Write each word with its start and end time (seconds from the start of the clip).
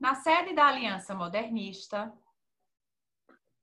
Na 0.00 0.14
sede 0.14 0.54
da 0.54 0.66
Aliança 0.66 1.14
Modernista. 1.14 2.10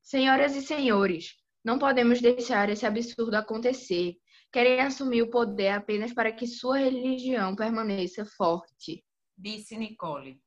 Senhoras 0.04 0.56
e 0.56 0.62
senhores, 0.62 1.36
não 1.66 1.80
podemos 1.80 2.22
deixar 2.22 2.70
esse 2.70 2.86
absurdo 2.86 3.36
acontecer. 3.36 4.16
Querem 4.52 4.80
assumir 4.80 5.24
o 5.24 5.32
poder 5.32 5.70
apenas 5.70 6.14
para 6.14 6.32
que 6.32 6.46
sua 6.46 6.78
religião 6.78 7.56
permaneça 7.56 8.24
forte. 8.24 9.04
Disse 9.36 9.76
Nicole. 9.76 10.40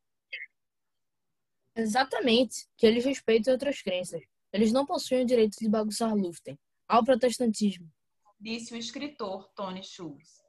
Exatamente, 1.77 2.69
que 2.77 2.87
eles 2.87 3.05
respeitem 3.05 3.53
outras 3.53 3.83
crenças. 3.83 4.23
Eles 4.53 4.73
não 4.73 4.87
possuem 4.87 5.23
o 5.25 5.27
direito 5.27 5.59
de 5.59 5.69
bagunçar 5.69 6.15
Luften. 6.15 6.57
Ao 6.87 7.05
protestantismo. 7.05 7.91
Disse 8.39 8.75
o 8.75 8.77
escritor 8.77 9.49
Tony 9.55 9.83
Schultz. 9.83 10.41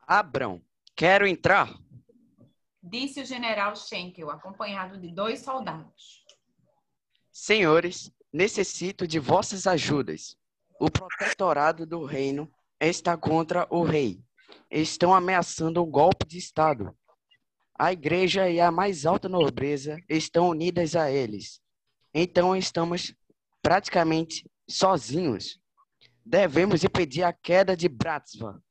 Abrão, 0.00 0.62
quero 0.94 1.26
entrar. 1.26 1.74
Disse 2.82 3.20
o 3.20 3.26
general 3.26 3.76
Schenkel, 3.76 4.30
acompanhado 4.30 4.98
de 4.98 5.12
dois 5.12 5.40
soldados. 5.40 6.24
Senhores, 7.30 8.10
necessito 8.32 9.06
de 9.06 9.18
vossas 9.18 9.66
ajudas. 9.66 10.36
O 10.80 10.90
protetorado 10.90 11.84
do 11.84 12.04
reino 12.04 12.50
está 12.80 13.16
contra 13.16 13.66
o 13.70 13.82
rei. 13.82 14.22
Estão 14.70 15.12
ameaçando 15.12 15.82
um 15.82 15.90
golpe 15.90 16.26
de 16.26 16.38
Estado. 16.38 16.96
A 17.78 17.92
igreja 17.92 18.48
e 18.48 18.60
a 18.60 18.70
mais 18.70 19.04
alta 19.04 19.28
nobreza 19.28 19.98
estão 20.08 20.48
unidas 20.48 20.96
a 20.96 21.10
eles. 21.10 21.60
Então 22.14 22.56
estamos 22.56 23.14
praticamente 23.62 24.50
sozinhos. 24.68 25.60
Devemos 26.24 26.82
impedir 26.84 27.24
a 27.24 27.32
queda 27.32 27.76
de 27.76 27.88
Bratsva. 27.88 28.62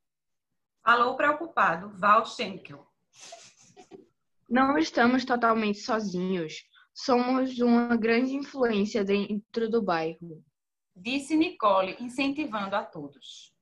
Falou 0.83 1.15
preocupado 1.15 1.89
Val 1.97 2.25
Schenkel. 2.25 2.87
Não 4.49 4.79
estamos 4.79 5.23
totalmente 5.23 5.79
sozinhos. 5.79 6.65
Somos 6.91 7.59
uma 7.59 7.95
grande 7.95 8.33
influência 8.33 9.03
dentro 9.03 9.69
do 9.69 9.79
bairro. 9.79 10.43
Disse 10.95 11.35
Nicole, 11.35 11.95
incentivando 11.99 12.75
a 12.75 12.83
todos. 12.83 13.53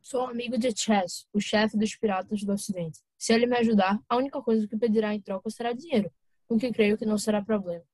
Sou 0.00 0.26
amigo 0.26 0.56
de 0.56 0.72
Chess, 0.76 1.26
o 1.32 1.40
chefe 1.40 1.76
dos 1.76 1.96
piratas 1.96 2.44
do 2.44 2.52
Ocidente. 2.52 3.00
Se 3.18 3.32
ele 3.32 3.46
me 3.46 3.56
ajudar, 3.56 4.00
a 4.08 4.16
única 4.16 4.40
coisa 4.40 4.68
que 4.68 4.76
pedirá 4.76 5.12
em 5.12 5.20
troca 5.20 5.50
será 5.50 5.72
dinheiro, 5.72 6.10
o 6.48 6.56
que 6.56 6.72
creio 6.72 6.96
que 6.96 7.04
não 7.04 7.18
será 7.18 7.42
problema. 7.42 7.84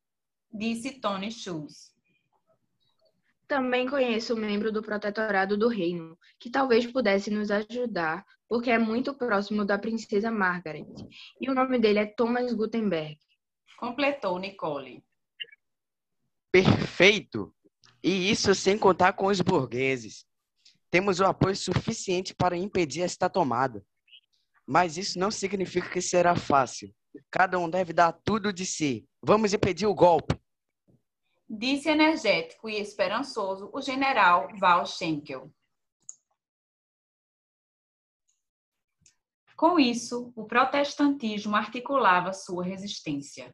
Disse 0.53 1.01
Tony 1.01 1.31
Schultz. 1.31 1.95
Também 3.47 3.89
conheço 3.89 4.35
um 4.35 4.39
membro 4.39 4.71
do 4.71 4.83
Protetorado 4.83 5.57
do 5.57 5.69
Reino, 5.69 6.19
que 6.39 6.51
talvez 6.51 6.87
pudesse 6.87 7.31
nos 7.31 7.51
ajudar, 7.51 8.27
porque 8.49 8.71
é 8.71 8.79
muito 8.79 9.15
próximo 9.15 9.65
da 9.65 9.79
princesa 9.79 10.31
Margaret. 10.31 10.87
E 11.41 11.51
o 11.51 11.55
nome 11.55 11.79
dele 11.79 11.99
é 11.99 12.07
Thomas 12.07 12.53
Gutenberg. 12.53 13.19
Completou 13.79 14.39
Nicole. 14.39 15.05
Perfeito! 16.51 17.55
E 18.03 18.31
isso 18.31 18.55
sem 18.55 18.79
contar 18.79 19.13
com 19.13 19.27
os 19.27 19.41
burgueses. 19.41 20.25
Temos 20.91 21.21
o 21.21 21.25
apoio 21.25 21.55
suficiente 21.55 22.35
para 22.35 22.57
impedir 22.57 23.03
esta 23.03 23.29
tomada. 23.29 23.85
Mas 24.67 24.97
isso 24.97 25.19
não 25.19 25.31
significa 25.31 25.91
que 25.91 26.01
será 26.01 26.35
fácil. 26.35 26.95
Cada 27.31 27.59
um 27.59 27.69
deve 27.69 27.93
dar 27.93 28.13
tudo 28.13 28.53
de 28.53 28.65
si. 28.65 29.07
Vamos 29.23 29.53
impedir 29.53 29.87
o 29.87 29.95
golpe. 29.95 30.39
Disse 31.49 31.89
energético 31.89 32.69
e 32.69 32.79
esperançoso 32.79 33.71
o 33.73 33.81
general 33.81 34.49
Val 34.59 34.87
Schenkel. 34.87 35.51
Com 39.59 39.77
isso, 39.77 40.33
o 40.37 40.45
protestantismo 40.45 41.57
articulava 41.57 42.33
sua 42.33 42.63
resistência. 42.63 43.53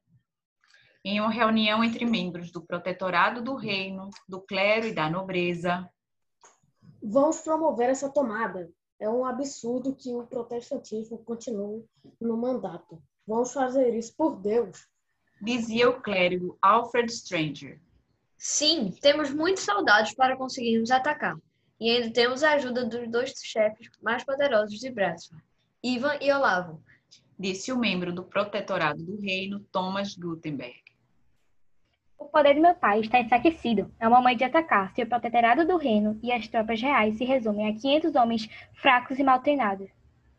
Em 1.02 1.18
uma 1.18 1.30
reunião 1.30 1.82
entre 1.82 2.04
membros 2.04 2.52
do 2.52 2.60
protetorado 2.60 3.40
do 3.40 3.54
reino, 3.54 4.10
do 4.28 4.38
clero 4.38 4.86
e 4.86 4.92
da 4.92 5.08
nobreza, 5.08 5.90
Vamos 7.02 7.40
promover 7.40 7.88
essa 7.88 8.10
tomada. 8.10 8.70
É 9.00 9.08
um 9.08 9.24
absurdo 9.24 9.94
que 9.94 10.14
o 10.14 10.26
protestantismo 10.26 11.16
continue 11.24 11.86
no 12.20 12.36
mandato. 12.36 13.02
Vamos 13.26 13.54
fazer 13.54 13.94
isso 13.94 14.14
por 14.14 14.36
Deus. 14.36 14.86
dizia 15.40 15.88
o 15.88 16.02
clérigo 16.02 16.58
Alfred 16.60 17.10
Stranger. 17.10 17.80
Sim, 18.36 18.94
temos 19.00 19.30
muitos 19.30 19.64
soldados 19.64 20.12
para 20.14 20.36
conseguirmos 20.36 20.90
atacar. 20.90 21.34
E 21.80 21.90
ainda 21.90 22.12
temos 22.12 22.42
a 22.42 22.52
ajuda 22.52 22.84
dos 22.84 23.10
dois 23.10 23.32
chefes 23.42 23.90
mais 24.02 24.22
poderosos 24.22 24.78
de 24.78 24.90
Bratsva, 24.90 25.42
Ivan 25.86 26.16
e 26.18 26.32
Olavo. 26.32 26.82
Disse 27.38 27.70
o 27.70 27.76
membro 27.76 28.10
do 28.10 28.24
protetorado 28.24 29.04
do 29.04 29.20
reino, 29.20 29.60
Thomas 29.70 30.16
Gutenberg. 30.16 30.82
O 32.18 32.24
poder 32.24 32.54
do 32.54 32.62
meu 32.62 32.74
pai 32.74 33.00
está 33.00 33.20
enfraquecido. 33.20 33.92
É 34.00 34.08
uma 34.08 34.22
mãe 34.22 34.34
de 34.34 34.44
atacar 34.44 34.94
se 34.94 35.02
o 35.02 35.06
protetorado 35.06 35.66
do 35.66 35.76
reino 35.76 36.18
e 36.22 36.32
as 36.32 36.48
tropas 36.48 36.80
reais 36.80 37.18
se 37.18 37.24
resumem 37.26 37.68
a 37.68 37.78
500 37.78 38.14
homens 38.14 38.48
fracos 38.80 39.18
e 39.18 39.22
mal 39.22 39.42
treinados. 39.42 39.90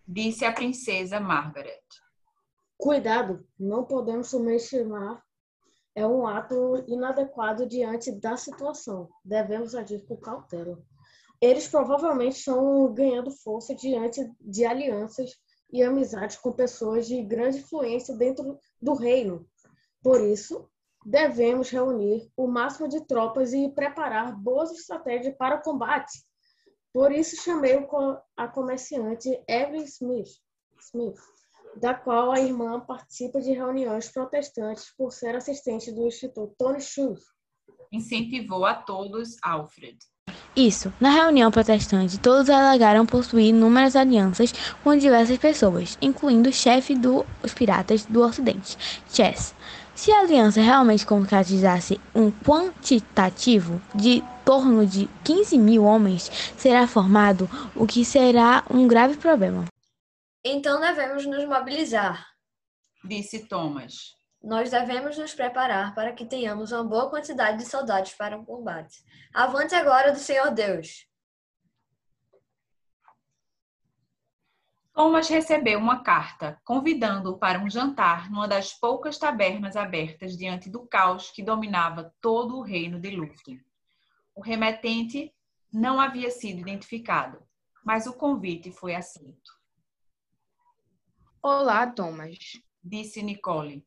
Disse 0.07 0.45
a 0.45 0.51
princesa 0.51 1.19
Margaret. 1.19 1.83
Cuidado, 2.75 3.45
não 3.59 3.83
podemos 3.83 4.29
subestimar. 4.29 5.23
É 5.93 6.07
um 6.07 6.25
ato 6.25 6.83
inadequado 6.87 7.67
diante 7.67 8.11
da 8.11 8.35
situação. 8.35 9.07
Devemos 9.23 9.75
agir 9.75 10.03
com 10.07 10.17
cautela. 10.17 10.83
Eles 11.41 11.67
provavelmente 11.67 12.37
estão 12.37 12.93
ganhando 12.93 13.31
força 13.31 13.75
diante 13.75 14.29
de 14.39 14.65
alianças 14.65 15.31
e 15.71 15.83
amizades 15.83 16.37
com 16.37 16.51
pessoas 16.51 17.07
de 17.07 17.21
grande 17.23 17.59
influência 17.59 18.15
dentro 18.15 18.57
do 18.81 18.93
reino. 18.93 19.45
Por 20.01 20.21
isso, 20.21 20.69
devemos 21.05 21.69
reunir 21.69 22.31
o 22.35 22.47
máximo 22.47 22.87
de 22.87 23.05
tropas 23.05 23.53
e 23.53 23.69
preparar 23.69 24.35
boas 24.35 24.71
estratégias 24.71 25.35
para 25.37 25.57
o 25.57 25.61
combate. 25.61 26.23
Por 26.93 27.11
isso 27.11 27.43
chamei 27.43 27.77
a 28.37 28.47
comerciante 28.47 29.29
Evelyn 29.47 29.83
Smith, 29.83 30.29
Smith, 30.79 31.19
da 31.75 31.93
qual 31.93 32.31
a 32.31 32.39
irmã 32.39 32.79
participa 32.79 33.41
de 33.41 33.51
reuniões 33.51 34.09
protestantes 34.09 34.93
por 34.97 35.11
ser 35.11 35.35
assistente 35.35 35.91
do 35.91 36.07
Instituto 36.07 36.55
Tony 36.57 36.79
Schultz. 36.79 37.25
Incentivou 37.91 38.65
a 38.65 38.75
todos 38.75 39.37
Alfred. 39.43 39.97
Isso. 40.55 40.93
Na 41.01 41.09
reunião 41.09 41.51
protestante, 41.51 42.17
todos 42.17 42.49
alegaram 42.49 43.05
possuir 43.05 43.49
inúmeras 43.49 43.95
alianças 43.95 44.53
com 44.83 44.95
diversas 44.95 45.37
pessoas, 45.37 45.97
incluindo 46.01 46.49
o 46.49 46.53
chefe 46.53 46.95
dos 46.95 47.25
piratas 47.53 48.05
do 48.05 48.21
Ocidente, 48.21 48.77
Chess. 49.11 49.53
Se 49.93 50.11
a 50.11 50.21
aliança 50.21 50.61
realmente 50.61 51.05
concretizasse 51.05 51.99
um 52.13 52.31
quantitativo 52.31 53.81
de 53.93 54.23
torno 54.45 54.85
de 54.85 55.09
15 55.25 55.57
mil 55.57 55.83
homens, 55.83 56.31
será 56.57 56.87
formado 56.87 57.49
o 57.75 57.85
que 57.85 58.05
será 58.05 58.63
um 58.69 58.87
grave 58.87 59.17
problema. 59.17 59.65
Então 60.43 60.79
devemos 60.79 61.25
nos 61.25 61.45
mobilizar. 61.45 62.25
Disse 63.03 63.47
Thomas. 63.47 64.15
Nós 64.45 64.69
devemos 64.69 65.17
nos 65.17 65.33
preparar 65.33 65.95
para 65.95 66.13
que 66.13 66.23
tenhamos 66.23 66.71
uma 66.71 66.83
boa 66.83 67.09
quantidade 67.09 67.57
de 67.57 67.65
soldados 67.65 68.13
para 68.13 68.37
o 68.37 68.45
combate. 68.45 69.03
Avante 69.33 69.73
agora 69.73 70.11
do 70.11 70.19
Senhor 70.19 70.51
Deus! 70.51 71.09
Thomas 74.93 75.27
recebeu 75.27 75.79
uma 75.79 76.03
carta 76.03 76.61
convidando-o 76.63 77.39
para 77.39 77.59
um 77.59 77.67
jantar 77.67 78.29
numa 78.29 78.47
das 78.47 78.71
poucas 78.71 79.17
tabernas 79.17 79.75
abertas 79.75 80.37
diante 80.37 80.69
do 80.69 80.85
caos 80.85 81.31
que 81.31 81.41
dominava 81.41 82.13
todo 82.21 82.55
o 82.55 82.61
reino 82.61 82.99
de 82.99 83.09
Luften. 83.09 83.59
O 84.35 84.41
remetente 84.41 85.33
não 85.73 85.99
havia 85.99 86.29
sido 86.29 86.59
identificado, 86.59 87.41
mas 87.83 88.05
o 88.05 88.13
convite 88.13 88.71
foi 88.71 88.93
aceito. 88.93 89.51
Olá, 91.41 91.87
Thomas. 91.87 92.37
Disse 92.83 93.23
Nicole. 93.23 93.83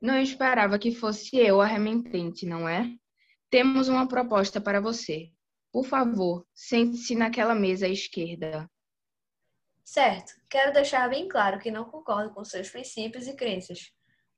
Não 0.00 0.20
esperava 0.20 0.78
que 0.78 0.94
fosse 0.94 1.36
eu 1.36 1.60
a 1.60 1.66
remetente, 1.66 2.46
não 2.46 2.68
é? 2.68 2.88
Temos 3.50 3.88
uma 3.88 4.06
proposta 4.06 4.60
para 4.60 4.80
você. 4.80 5.30
Por 5.72 5.84
favor, 5.84 6.46
sente-se 6.54 7.14
naquela 7.14 7.54
mesa 7.54 7.86
à 7.86 7.88
esquerda. 7.88 8.70
Certo, 9.84 10.34
quero 10.50 10.72
deixar 10.72 11.08
bem 11.08 11.26
claro 11.26 11.58
que 11.58 11.70
não 11.70 11.84
concordo 11.84 12.32
com 12.32 12.44
seus 12.44 12.68
princípios 12.70 13.26
e 13.26 13.34
crenças. 13.34 13.90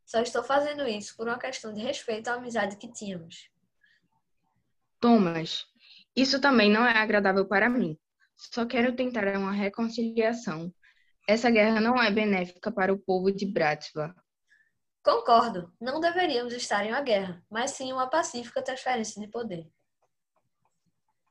Só 0.07 0.21
estou 0.23 0.43
fazendo 0.43 0.87
isso 0.89 1.17
por 1.17 1.29
uma 1.29 1.39
questão 1.39 1.73
de 1.73 1.81
respeito 1.81 2.29
à 2.29 2.35
amizade 2.35 2.77
que 2.77 2.91
tínhamos. 2.91 3.51
Thomas, 5.01 5.67
isso 6.17 6.41
também 6.41 6.71
não 6.71 6.87
é 6.87 6.97
agradável 6.97 7.47
para 7.47 7.69
mim. 7.69 7.99
Só 8.37 8.65
quero 8.65 8.95
tentar 8.97 9.37
uma 9.37 9.53
reconciliação. 9.53 10.73
Essa 11.29 11.51
guerra 11.51 11.81
não 11.81 12.01
é 12.01 12.11
benéfica 12.11 12.73
para 12.73 12.93
o 12.93 12.99
povo 12.99 13.31
de 13.31 13.47
Bratsva. 13.47 14.15
Concordo, 15.03 15.73
não 15.81 15.99
deveríamos 15.99 16.53
estar 16.53 16.85
em 16.85 16.91
uma 16.91 17.01
guerra, 17.01 17.43
mas 17.51 17.71
sim 17.73 17.93
uma 17.93 18.09
pacífica 18.09 18.63
transferência 18.63 19.21
de 19.21 19.29
poder. 19.29 19.67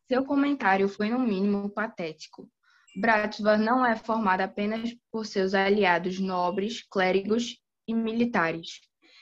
Seu 0.08 0.26
comentário 0.26 0.90
foi, 0.90 1.10
no 1.10 1.20
mínimo, 1.20 1.70
patético. 1.70 2.50
Bratsva 2.96 3.58
não 3.58 3.86
é 3.86 3.96
formada 3.96 4.44
apenas 4.44 4.96
por 5.12 5.26
seus 5.26 5.54
aliados 5.54 6.20
nobres, 6.20 6.82
clérigos 6.90 7.62
e 7.88 7.94
militares. 7.94 8.82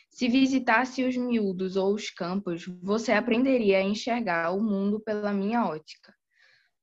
Se 0.09 0.29
visitasse 0.29 1.03
os 1.03 1.17
miúdos 1.17 1.75
ou 1.75 1.93
os 1.93 2.09
campos, 2.09 2.65
você 2.81 3.11
aprenderia 3.11 3.79
a 3.79 3.83
enxergar 3.83 4.51
o 4.51 4.63
mundo 4.63 5.01
pela 5.01 5.33
minha 5.33 5.65
ótica. 5.65 6.15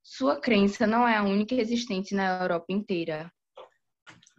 Sua 0.03 0.39
crença 0.39 0.87
não 0.87 1.09
é 1.09 1.17
a 1.17 1.23
única 1.23 1.55
existente 1.55 2.15
na 2.15 2.43
Europa 2.43 2.67
inteira. 2.69 3.33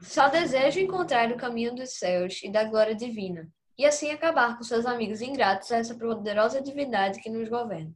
Só 0.01 0.27
desejo 0.27 0.79
encontrar 0.79 1.31
o 1.31 1.37
caminho 1.37 1.73
dos 1.73 1.97
céus 1.97 2.41
e 2.43 2.51
da 2.51 2.63
glória 2.63 2.95
divina, 2.95 3.49
e 3.77 3.85
assim 3.85 4.11
acabar 4.11 4.57
com 4.57 4.63
seus 4.63 4.85
amigos 4.85 5.21
ingratos 5.21 5.71
a 5.71 5.77
essa 5.77 5.95
poderosa 5.95 6.61
divindade 6.61 7.21
que 7.21 7.29
nos 7.29 7.49
governa. 7.49 7.93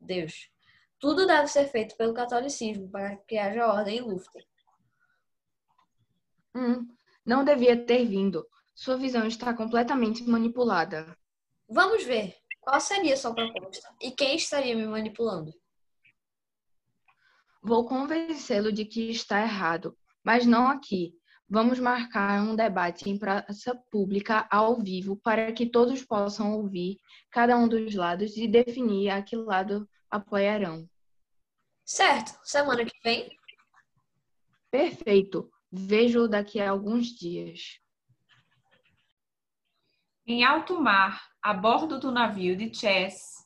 Deus. 0.00 0.50
Tudo 0.98 1.26
deve 1.26 1.48
ser 1.48 1.66
feito 1.68 1.96
pelo 1.96 2.14
catolicismo 2.14 2.90
para 2.90 3.16
que 3.16 3.38
haja 3.38 3.66
ordem 3.66 3.98
em 3.98 4.00
Lufter. 4.02 4.46
Hum, 6.54 6.86
não 7.24 7.44
devia 7.44 7.84
ter 7.84 8.04
vindo. 8.04 8.46
Sua 8.74 8.96
visão 8.96 9.26
está 9.26 9.54
completamente 9.54 10.22
manipulada. 10.24 11.16
Vamos 11.68 12.04
ver. 12.04 12.36
Qual 12.60 12.80
seria 12.80 13.16
sua 13.16 13.34
proposta? 13.34 13.88
E 14.00 14.10
quem 14.10 14.36
estaria 14.36 14.76
me 14.76 14.86
manipulando? 14.86 15.52
Vou 17.62 17.86
convencê-lo 17.86 18.72
de 18.72 18.84
que 18.84 19.10
está 19.10 19.40
errado, 19.40 19.96
mas 20.22 20.44
não 20.46 20.68
aqui. 20.68 21.14
Vamos 21.52 21.80
marcar 21.80 22.40
um 22.42 22.54
debate 22.54 23.10
em 23.10 23.18
praça 23.18 23.74
pública 23.90 24.46
ao 24.48 24.80
vivo 24.80 25.16
para 25.16 25.52
que 25.52 25.66
todos 25.66 26.00
possam 26.04 26.52
ouvir 26.52 27.00
cada 27.28 27.58
um 27.58 27.66
dos 27.66 27.92
lados 27.92 28.36
e 28.36 28.46
definir 28.46 29.10
a 29.10 29.20
que 29.20 29.34
lado 29.34 29.88
apoiarão. 30.08 30.88
Certo. 31.84 32.38
Semana 32.44 32.84
que 32.84 32.96
vem? 33.02 33.36
Perfeito. 34.70 35.50
Vejo-o 35.72 36.28
daqui 36.28 36.60
a 36.60 36.70
alguns 36.70 37.08
dias. 37.08 37.80
Em 40.24 40.44
alto 40.44 40.80
mar, 40.80 41.20
a 41.42 41.52
bordo 41.52 41.98
do 41.98 42.12
navio 42.12 42.56
de 42.56 42.72
Chess. 42.72 43.44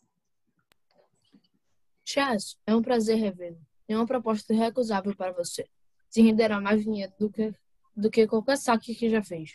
Chess, 2.04 2.60
é 2.66 2.76
um 2.76 2.82
prazer 2.82 3.16
revê-lo. 3.16 3.58
Tenho 3.86 3.98
uma 3.98 4.06
proposta 4.06 4.52
irrecusável 4.52 5.16
para 5.16 5.32
você. 5.32 5.66
Se 6.10 6.20
renderá 6.20 6.60
mais 6.60 6.84
dinheiro 6.84 7.14
do 7.18 7.30
que, 7.30 7.54
do 7.96 8.10
que 8.10 8.26
qualquer 8.26 8.56
saque 8.56 8.94
que 8.94 9.08
já 9.08 9.22
fez. 9.22 9.52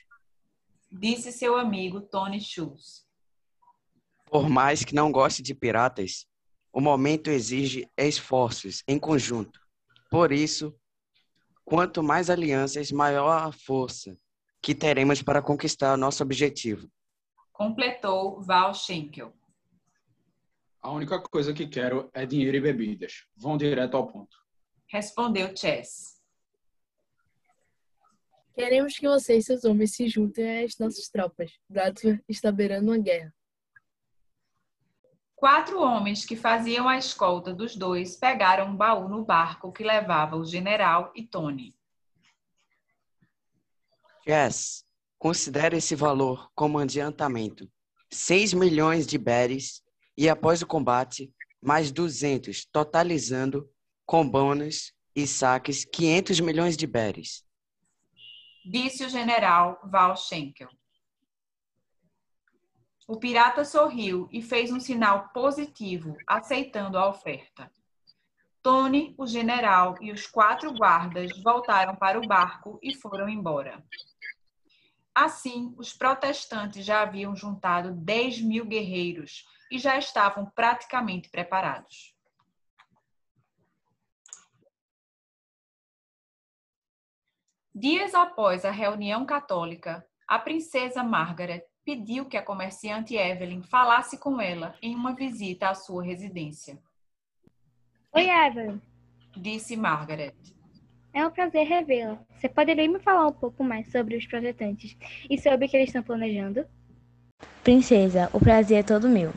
Disse 0.92 1.32
seu 1.32 1.56
amigo 1.56 2.02
Tony 2.02 2.40
Schultz. 2.40 3.06
Por 4.26 4.50
mais 4.50 4.84
que 4.84 4.96
não 4.96 5.12
goste 5.12 5.42
de 5.42 5.54
piratas, 5.54 6.26
o 6.72 6.80
momento 6.80 7.30
exige 7.30 7.88
esforços 7.98 8.84
em 8.88 9.00
conjunto. 9.00 9.60
Por 10.10 10.32
isso, 10.32 10.76
quanto 11.66 12.02
mais 12.02 12.30
alianças, 12.30 12.92
maior 12.92 13.48
a 13.48 13.52
força 13.52 14.18
que 14.62 14.76
teremos 14.76 15.22
para 15.22 15.42
conquistar 15.42 15.98
nosso 15.98 16.24
objetivo. 16.24 16.90
Completou 17.52 18.42
Val 18.42 18.74
Schenkel. 18.74 19.34
A 20.82 20.92
única 20.92 21.22
coisa 21.22 21.54
que 21.54 21.68
quero 21.68 22.10
é 22.14 22.26
dinheiro 22.26 22.58
e 22.58 22.62
bebidas. 22.62 23.26
Vão 23.36 23.58
direto 23.58 23.98
ao 23.98 24.08
ponto. 24.08 24.38
Respondeu 24.88 25.56
Chess. 25.56 26.19
Queremos 28.60 29.00
que 29.00 29.08
você 29.08 29.38
e 29.38 29.42
seus 29.42 29.64
homens 29.64 29.96
se 29.96 30.10
juntem 30.10 30.66
às 30.66 30.78
nossas 30.78 31.08
tropas. 31.08 31.50
Bradford 31.70 32.22
está 32.28 32.52
beirando 32.52 32.92
uma 32.92 32.98
guerra. 32.98 33.34
Quatro 35.34 35.80
homens 35.80 36.26
que 36.26 36.36
faziam 36.36 36.86
a 36.86 36.98
escolta 36.98 37.54
dos 37.54 37.78
dois 37.78 38.18
pegaram 38.18 38.68
um 38.68 38.76
baú 38.76 39.08
no 39.08 39.24
barco 39.24 39.72
que 39.72 39.82
levava 39.82 40.36
o 40.36 40.44
general 40.44 41.10
e 41.16 41.26
Tony. 41.26 41.74
Jess, 44.28 44.84
considere 45.18 45.78
esse 45.78 45.96
valor 45.96 46.52
como 46.54 46.80
adiantamento. 46.80 47.72
6 48.12 48.54
milhões 48.54 49.08
de 49.08 49.18
berries 49.18 49.82
e 50.18 50.28
após 50.28 50.62
o 50.62 50.68
combate, 50.68 51.34
mais 51.62 51.94
200, 51.94 52.66
totalizando, 52.66 53.72
com 54.06 54.30
bônus 54.30 54.92
e 55.16 55.26
saques, 55.26 55.86
500 55.86 56.42
milhões 56.42 56.76
de 56.76 56.86
berries. 56.86 57.48
Disse 58.66 59.06
o 59.06 59.10
general 59.10 59.80
Val 59.84 60.16
Schenkel. 60.16 60.70
O 63.08 63.18
pirata 63.18 63.66
sorriu 63.66 64.30
e 64.32 64.42
fez 64.42 64.72
um 64.72 64.80
sinal 64.80 65.30
positivo, 65.30 66.16
aceitando 66.28 66.98
a 66.98 67.10
oferta. 67.10 67.72
Tony, 68.62 69.16
o 69.18 69.26
general 69.26 69.96
e 70.02 70.12
os 70.12 70.28
quatro 70.28 70.72
guardas 70.74 71.32
voltaram 71.42 71.96
para 71.96 72.20
o 72.20 72.28
barco 72.28 72.78
e 72.84 72.94
foram 72.94 73.28
embora. 73.28 73.84
Assim, 75.16 75.74
os 75.78 75.92
protestantes 75.94 76.86
já 76.86 77.02
haviam 77.02 77.36
juntado 77.36 77.92
10 77.94 78.42
mil 78.42 78.66
guerreiros 78.66 79.46
e 79.72 79.80
já 79.80 79.98
estavam 79.98 80.46
praticamente 80.46 81.30
preparados. 81.30 82.16
Dias 87.80 88.14
após 88.14 88.66
a 88.66 88.72
reunião 88.72 89.26
católica, 89.26 90.06
a 90.28 90.38
princesa 90.38 91.02
Margaret 91.02 91.64
pediu 91.86 92.26
que 92.26 92.36
a 92.36 92.42
comerciante 92.42 93.16
Evelyn 93.16 93.62
falasse 93.62 94.18
com 94.18 94.42
ela 94.42 94.76
em 94.82 94.94
uma 94.94 95.16
visita 95.16 95.70
à 95.70 95.74
sua 95.74 96.04
residência. 96.04 96.78
Oi, 98.12 98.30
Evelyn. 98.30 98.82
Disse 99.38 99.78
Margaret. 99.78 100.34
É 101.14 101.26
um 101.26 101.32
prazer 101.32 101.66
revê-la. 101.66 102.20
Você 102.36 102.50
poderia 102.50 102.86
me 102.90 103.00
falar 103.00 103.28
um 103.28 103.32
pouco 103.32 103.64
mais 103.64 103.90
sobre 103.90 104.18
os 104.18 104.28
projetantes 104.28 104.98
e 105.30 105.38
sobre 105.38 105.66
o 105.66 105.70
que 105.70 105.78
eles 105.78 105.88
estão 105.88 106.04
planejando? 106.04 106.66
Princesa, 107.64 108.30
o 108.34 108.42
prazer 108.42 108.80
é 108.80 108.84
todo 108.84 109.08
meu. 109.08 109.32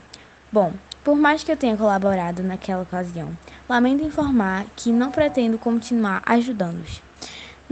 Bom, 0.51 0.73
por 1.05 1.15
mais 1.15 1.45
que 1.45 1.53
eu 1.53 1.57
tenha 1.57 1.77
colaborado 1.77 2.43
naquela 2.43 2.83
ocasião, 2.83 3.39
lamento 3.69 4.03
informar 4.03 4.67
que 4.75 4.91
não 4.91 5.13
pretendo 5.13 5.61
continuar 5.61 6.25
ajudando-os. 6.27 7.01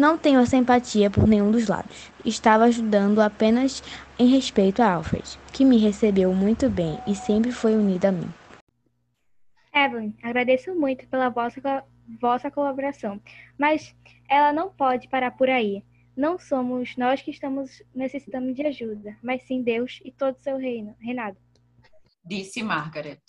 Não 0.00 0.16
tenho 0.16 0.46
simpatia 0.46 1.10
por 1.10 1.28
nenhum 1.28 1.50
dos 1.50 1.68
lados. 1.68 2.10
Estava 2.24 2.64
ajudando 2.64 3.20
apenas 3.20 3.82
em 4.18 4.28
respeito 4.28 4.80
a 4.80 4.94
Alfred, 4.94 5.38
que 5.52 5.62
me 5.62 5.76
recebeu 5.76 6.32
muito 6.32 6.70
bem 6.70 6.98
e 7.06 7.14
sempre 7.14 7.52
foi 7.52 7.74
unido 7.74 8.06
a 8.06 8.12
mim. 8.12 8.28
Evelyn, 9.74 10.14
agradeço 10.22 10.74
muito 10.74 11.06
pela 11.06 11.28
vossa, 11.28 11.60
vossa 12.18 12.50
colaboração, 12.50 13.20
mas 13.58 13.94
ela 14.26 14.54
não 14.54 14.70
pode 14.70 15.06
parar 15.06 15.32
por 15.32 15.50
aí. 15.50 15.84
Não 16.16 16.38
somos 16.38 16.96
nós 16.96 17.20
que 17.20 17.30
estamos 17.30 17.82
necessitando 17.94 18.54
de 18.54 18.66
ajuda, 18.66 19.14
mas 19.22 19.42
sim 19.42 19.62
Deus 19.62 20.00
e 20.02 20.10
todo 20.10 20.34
o 20.34 20.42
seu 20.42 20.56
reino, 20.56 20.96
reinado 20.98 21.36
disse 22.24 22.62
Margaret. 22.62 23.20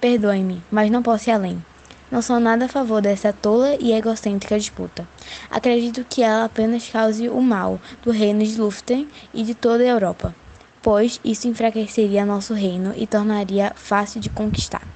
Perdoe-me, 0.00 0.62
mas 0.72 0.90
não 0.90 1.02
posso 1.02 1.28
ir 1.30 1.32
além. 1.32 1.62
Não 2.10 2.22
sou 2.22 2.38
nada 2.38 2.66
a 2.66 2.68
favor 2.68 3.02
dessa 3.02 3.32
tola 3.32 3.76
e 3.80 3.92
egocêntrica 3.92 4.56
disputa. 4.56 5.06
Acredito 5.50 6.04
que 6.08 6.22
ela 6.22 6.44
apenas 6.44 6.88
cause 6.88 7.28
o 7.28 7.40
mal 7.40 7.80
do 8.02 8.12
reino 8.12 8.44
de 8.44 8.60
Luften 8.60 9.08
e 9.34 9.42
de 9.42 9.54
toda 9.54 9.82
a 9.82 9.88
Europa, 9.88 10.34
pois 10.80 11.20
isso 11.24 11.48
enfraqueceria 11.48 12.24
nosso 12.24 12.54
reino 12.54 12.94
e 12.96 13.08
tornaria 13.08 13.72
fácil 13.74 14.20
de 14.20 14.30
conquistar. 14.30 14.86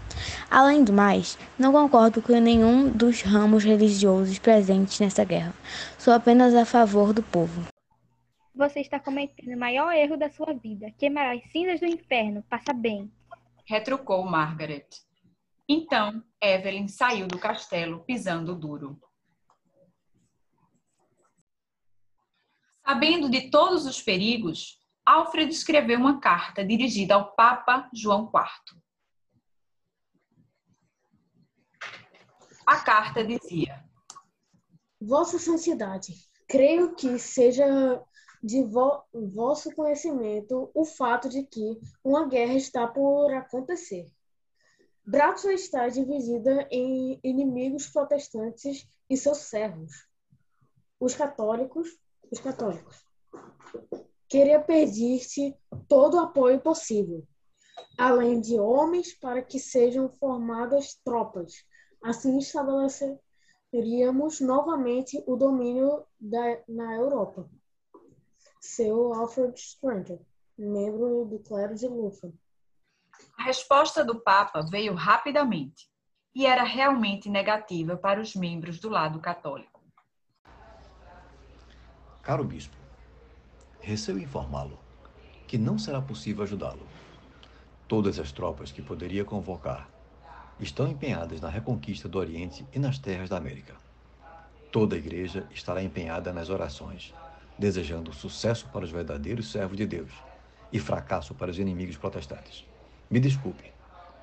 Além 0.48 0.84
do 0.84 0.92
mais, 0.92 1.36
não 1.58 1.72
concordo 1.72 2.22
com 2.22 2.38
nenhum 2.38 2.88
dos 2.88 3.22
ramos 3.22 3.64
religiosos 3.64 4.38
presentes 4.38 5.00
nessa 5.00 5.24
guerra. 5.24 5.52
Sou 5.98 6.14
apenas 6.14 6.54
a 6.54 6.64
favor 6.64 7.12
do 7.12 7.22
povo. 7.22 7.64
Você 8.54 8.80
está 8.80 9.00
cometendo 9.00 9.52
o 9.52 9.58
maior 9.58 9.92
erro 9.92 10.16
da 10.16 10.30
sua 10.30 10.52
vida. 10.52 10.92
Queimar 10.96 11.34
as 11.34 11.42
cinzas 11.50 11.80
do 11.80 11.86
inferno. 11.86 12.44
Passa 12.48 12.72
bem. 12.72 13.10
Retrucou 13.64 14.24
Margaret. 14.24 14.86
Então, 15.72 16.20
Evelyn 16.42 16.88
saiu 16.88 17.28
do 17.28 17.38
castelo 17.38 18.02
pisando 18.04 18.56
duro. 18.56 19.00
Sabendo 22.84 23.30
de 23.30 23.52
todos 23.52 23.86
os 23.86 24.02
perigos, 24.02 24.80
Alfred 25.06 25.48
escreveu 25.52 25.96
uma 25.96 26.18
carta 26.18 26.64
dirigida 26.64 27.14
ao 27.14 27.36
Papa 27.36 27.88
João 27.94 28.28
IV. 28.34 28.82
A 32.66 32.80
carta 32.80 33.24
dizia: 33.24 33.88
Vossa 35.00 35.38
Santidade, 35.38 36.14
creio 36.48 36.96
que 36.96 37.16
seja 37.16 37.64
de 38.42 38.64
vo 38.64 39.04
vosso 39.14 39.72
conhecimento 39.72 40.68
o 40.74 40.84
fato 40.84 41.28
de 41.28 41.44
que 41.44 41.78
uma 42.02 42.26
guerra 42.26 42.54
está 42.54 42.88
por 42.88 43.32
acontecer. 43.32 44.12
Braço 45.10 45.50
está 45.50 45.88
dividida 45.88 46.68
em 46.70 47.18
inimigos 47.24 47.88
protestantes 47.88 48.88
e 49.10 49.16
seus 49.16 49.38
servos, 49.38 50.06
os 51.00 51.16
católicos, 51.16 51.98
os 52.30 52.38
católicos. 52.38 53.04
Queria 54.28 54.62
pedir-te 54.62 55.58
todo 55.88 56.14
o 56.14 56.20
apoio 56.20 56.60
possível, 56.60 57.26
além 57.98 58.40
de 58.40 58.60
homens 58.60 59.12
para 59.12 59.42
que 59.42 59.58
sejam 59.58 60.08
formadas 60.08 60.94
tropas. 61.04 61.54
Assim 62.00 62.38
estabeleceríamos 62.38 64.40
novamente 64.40 65.20
o 65.26 65.34
domínio 65.34 66.04
da, 66.20 66.62
na 66.68 66.94
Europa. 66.94 67.50
seu 68.60 69.12
Alfred 69.12 69.60
Stranger, 69.60 70.20
membro 70.56 71.24
do 71.24 71.40
clero 71.40 71.74
de 71.74 71.88
Lufa. 71.88 72.32
A 73.38 73.42
resposta 73.42 74.04
do 74.04 74.20
Papa 74.20 74.62
veio 74.62 74.94
rapidamente 74.94 75.88
e 76.34 76.46
era 76.46 76.62
realmente 76.62 77.28
negativa 77.28 77.96
para 77.96 78.20
os 78.20 78.34
membros 78.34 78.78
do 78.78 78.88
lado 78.88 79.18
católico. 79.18 79.80
Caro 82.22 82.44
bispo, 82.44 82.76
receio 83.80 84.18
informá-lo 84.18 84.78
que 85.46 85.58
não 85.58 85.78
será 85.78 86.00
possível 86.00 86.44
ajudá-lo. 86.44 86.86
Todas 87.88 88.20
as 88.20 88.30
tropas 88.30 88.70
que 88.70 88.80
poderia 88.80 89.24
convocar 89.24 89.88
estão 90.60 90.86
empenhadas 90.86 91.40
na 91.40 91.48
reconquista 91.48 92.08
do 92.08 92.18
Oriente 92.18 92.64
e 92.72 92.78
nas 92.78 92.98
terras 92.98 93.28
da 93.28 93.36
América. 93.36 93.74
Toda 94.70 94.94
a 94.94 94.98
igreja 94.98 95.48
estará 95.50 95.82
empenhada 95.82 96.32
nas 96.32 96.50
orações, 96.50 97.12
desejando 97.58 98.12
sucesso 98.12 98.68
para 98.68 98.84
os 98.84 98.90
verdadeiros 98.92 99.50
servos 99.50 99.76
de 99.76 99.86
Deus 99.86 100.12
e 100.72 100.78
fracasso 100.78 101.34
para 101.34 101.50
os 101.50 101.58
inimigos 101.58 101.96
protestantes. 101.96 102.64
Me 103.10 103.18
desculpe, 103.18 103.72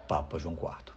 Papa 0.07 0.39
João 0.39 0.55
IV. 0.55 0.95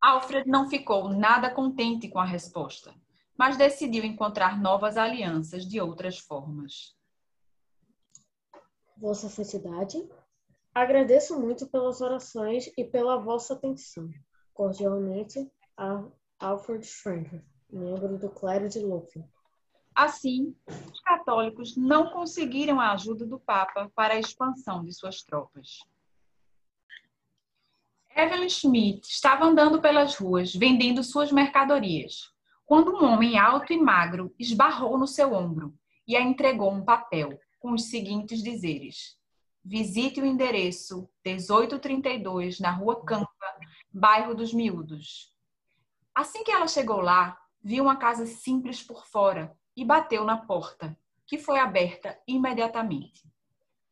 Alfred 0.00 0.48
não 0.48 0.70
ficou 0.70 1.10
nada 1.10 1.50
contente 1.50 2.08
com 2.08 2.18
a 2.18 2.24
resposta, 2.24 2.94
mas 3.36 3.58
decidiu 3.58 4.04
encontrar 4.04 4.58
novas 4.58 4.96
alianças 4.96 5.66
de 5.66 5.78
outras 5.80 6.18
formas. 6.18 6.96
Vossa 8.96 9.28
Santidade, 9.28 10.08
agradeço 10.74 11.38
muito 11.38 11.66
pelas 11.66 12.00
orações 12.00 12.72
e 12.78 12.84
pela 12.84 13.18
vossa 13.18 13.52
atenção. 13.52 14.08
Cordialmente, 14.54 15.52
Alfred 16.40 16.86
Stranger, 16.86 17.44
membro 17.70 18.16
do 18.16 18.30
clero 18.30 18.66
de 18.66 18.78
Luffy. 18.78 19.22
Assim, 19.94 20.56
os 20.90 21.00
católicos 21.00 21.76
não 21.76 22.10
conseguiram 22.10 22.80
a 22.80 22.92
ajuda 22.92 23.26
do 23.26 23.38
Papa 23.38 23.90
para 23.94 24.14
a 24.14 24.18
expansão 24.18 24.82
de 24.82 24.94
suas 24.94 25.22
tropas. 25.22 25.80
Evelyn 28.16 28.48
Schmidt 28.48 29.06
estava 29.06 29.44
andando 29.44 29.78
pelas 29.78 30.16
ruas 30.16 30.54
vendendo 30.54 31.04
suas 31.04 31.30
mercadorias, 31.30 32.32
quando 32.64 32.96
um 32.96 33.04
homem 33.04 33.38
alto 33.38 33.74
e 33.74 33.76
magro 33.76 34.34
esbarrou 34.38 34.96
no 34.96 35.06
seu 35.06 35.34
ombro 35.34 35.74
e 36.08 36.16
a 36.16 36.22
entregou 36.22 36.72
um 36.72 36.82
papel 36.82 37.38
com 37.60 37.72
os 37.72 37.90
seguintes 37.90 38.42
dizeres: 38.42 39.18
Visite 39.62 40.18
o 40.18 40.24
endereço 40.24 41.06
1832 41.26 42.58
na 42.58 42.70
Rua 42.70 43.04
Campa, 43.04 43.28
bairro 43.92 44.34
dos 44.34 44.54
Miúdos. 44.54 45.30
Assim 46.14 46.42
que 46.42 46.50
ela 46.50 46.66
chegou 46.66 47.02
lá, 47.02 47.38
viu 47.62 47.84
uma 47.84 47.96
casa 47.96 48.24
simples 48.24 48.82
por 48.82 49.04
fora 49.04 49.54
e 49.76 49.84
bateu 49.84 50.24
na 50.24 50.38
porta, 50.38 50.98
que 51.26 51.36
foi 51.36 51.58
aberta 51.58 52.18
imediatamente. 52.26 53.30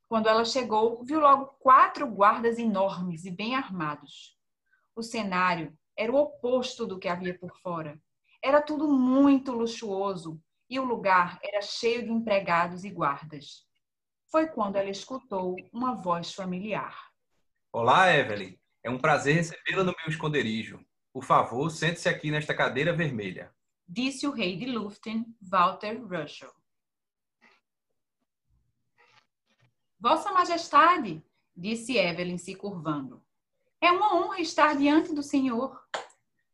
Quando 0.08 0.28
ela 0.28 0.44
chegou, 0.44 1.02
viu 1.04 1.20
logo 1.20 1.46
quatro 1.58 2.06
guardas 2.06 2.58
enormes 2.58 3.24
e 3.24 3.30
bem 3.30 3.54
armados. 3.54 4.36
O 4.94 5.02
cenário 5.02 5.76
era 5.96 6.12
o 6.12 6.16
oposto 6.16 6.86
do 6.86 6.98
que 6.98 7.08
havia 7.08 7.36
por 7.38 7.56
fora. 7.60 8.00
Era 8.42 8.60
tudo 8.60 8.88
muito 8.88 9.52
luxuoso 9.52 10.40
e 10.68 10.78
o 10.78 10.84
lugar 10.84 11.38
era 11.42 11.62
cheio 11.62 12.04
de 12.04 12.10
empregados 12.10 12.84
e 12.84 12.90
guardas. 12.90 13.64
Foi 14.30 14.46
quando 14.48 14.76
ela 14.76 14.90
escutou 14.90 15.56
uma 15.72 15.94
voz 15.94 16.34
familiar. 16.34 16.96
Olá, 17.72 18.12
Evelyn. 18.12 18.58
É 18.82 18.90
um 18.90 18.98
prazer 18.98 19.36
recebê-la 19.36 19.82
no 19.82 19.94
meu 19.96 20.08
esconderijo. 20.08 20.84
Por 21.12 21.24
favor, 21.24 21.70
sente-se 21.70 22.08
aqui 22.08 22.30
nesta 22.30 22.54
cadeira 22.54 22.92
vermelha. 22.92 23.54
Disse 23.88 24.26
o 24.26 24.32
rei 24.32 24.56
de 24.56 24.66
Luften, 24.66 25.24
Walter 25.40 26.02
Russell. 26.02 26.52
Vossa 30.04 30.30
Majestade, 30.32 31.24
disse 31.56 31.96
Evelyn 31.96 32.36
se 32.36 32.54
curvando. 32.54 33.22
É 33.80 33.90
uma 33.90 34.14
honra 34.14 34.38
estar 34.38 34.76
diante 34.76 35.14
do 35.14 35.22
Senhor. 35.22 35.80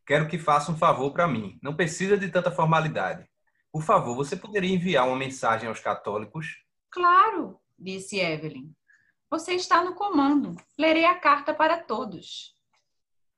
Quero 0.06 0.28
que 0.28 0.38
faça 0.38 0.70
um 0.70 0.78
favor 0.78 1.12
para 1.12 1.26
mim. 1.26 1.58
Não 1.60 1.74
precisa 1.74 2.16
de 2.16 2.28
tanta 2.28 2.52
formalidade. 2.52 3.28
Por 3.72 3.82
favor, 3.82 4.14
você 4.14 4.36
poderia 4.36 4.72
enviar 4.72 5.04
uma 5.04 5.16
mensagem 5.16 5.68
aos 5.68 5.80
católicos? 5.80 6.62
Claro, 6.90 7.58
disse 7.76 8.20
Evelyn. 8.20 8.72
Você 9.28 9.54
está 9.54 9.82
no 9.82 9.96
comando. 9.96 10.54
Lerei 10.78 11.04
a 11.04 11.16
carta 11.16 11.52
para 11.52 11.76
todos. 11.76 12.54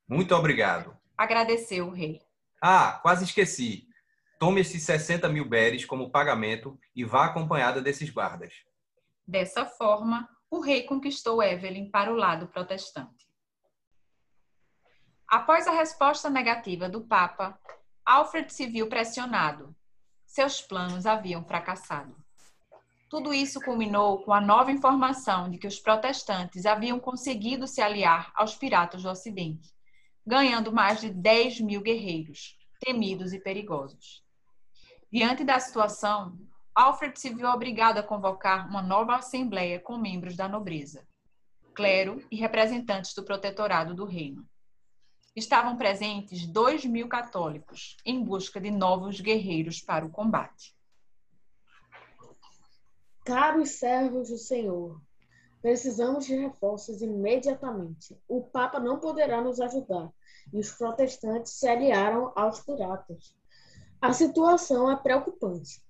Muito 0.07 0.35
obrigado. 0.35 0.95
Agradeceu 1.16 1.87
o 1.87 1.90
rei. 1.90 2.21
Ah, 2.61 3.00
quase 3.00 3.25
esqueci. 3.25 3.88
Tome 4.38 4.61
esses 4.61 4.83
60 4.83 5.26
mil 5.31 5.49
beres 5.49 5.87
como 5.87 6.11
pagamento 6.11 6.78
e 6.95 7.02
vá 7.02 7.25
acompanhada 7.25 7.81
desses 7.81 8.11
guardas. 8.11 8.52
Dessa 9.33 9.65
forma, 9.65 10.29
o 10.51 10.61
rei 10.61 10.83
conquistou 10.83 11.43
Evelyn 11.43 11.91
para 11.91 12.12
o 12.12 12.15
lado 12.15 12.49
protestante. 12.49 13.27
Após 15.27 15.67
a 15.67 15.71
resposta 15.71 16.29
negativa 16.29 16.87
do 16.87 17.07
Papa, 17.07 17.59
Alfred 18.05 18.53
se 18.53 18.67
viu 18.67 18.91
pressionado. 18.91 19.75
Seus 20.27 20.61
planos 20.61 21.07
haviam 21.07 21.43
fracassado. 21.47 22.15
Tudo 23.09 23.33
isso 23.33 23.59
culminou 23.62 24.23
com 24.23 24.35
a 24.35 24.41
nova 24.41 24.71
informação 24.71 25.49
de 25.49 25.57
que 25.57 25.67
os 25.67 25.81
protestantes 25.81 26.67
haviam 26.67 27.01
conseguido 27.01 27.67
se 27.67 27.81
aliar 27.81 28.31
aos 28.35 28.55
piratas 28.55 29.03
do 29.03 29.09
Ocidente, 29.09 29.75
ganhando 30.27 30.71
mais 30.71 31.01
de 31.01 31.09
10 31.09 31.62
mil 31.62 31.81
guerreiros, 31.81 32.55
temidos 32.79 33.33
e 33.33 33.41
perigosos. 33.41 34.23
Diante 35.11 35.43
da 35.43 35.59
situação, 35.59 36.39
Alfred 36.75 37.21
se 37.21 37.35
viu 37.35 37.47
obrigado 37.49 37.99
a 37.99 38.02
convocar 38.02 38.67
uma 38.67 38.81
nova 38.81 39.17
assembleia 39.17 39.79
com 39.79 39.99
membros 39.99 40.35
da 40.35 40.49
nobreza, 40.49 41.07
clero 41.75 42.25
e 42.31 42.37
representantes 42.37 43.12
do 43.14 43.23
protetorado 43.23 43.95
do 43.95 44.07
reino. 44.07 44.49
Estavam 45.37 45.76
presentes 45.76 46.47
dois 46.47 46.85
mil 46.87 47.09
católicos 47.09 47.99
em 48.07 48.25
busca 48.25 48.59
de 48.59 48.71
novos 48.71 49.21
guerreiros 49.21 49.83
para 49.83 50.05
o 50.05 50.11
combate. 50.11 50.75
Caros 53.25 53.73
servos 53.73 54.31
do 54.31 54.38
Senhor, 54.38 54.99
precisamos 55.61 56.25
de 56.25 56.35
reforços 56.35 57.02
imediatamente. 57.02 58.19
O 58.26 58.43
Papa 58.43 58.81
não 58.81 58.99
poderá 58.99 59.43
nos 59.43 59.61
ajudar 59.61 60.11
e 60.50 60.59
os 60.59 60.73
protestantes 60.73 61.52
se 61.52 61.69
aliaram 61.69 62.33
aos 62.35 62.61
piratas. 62.61 63.37
A 64.00 64.12
situação 64.14 64.91
é 64.91 64.97
preocupante. 64.97 65.83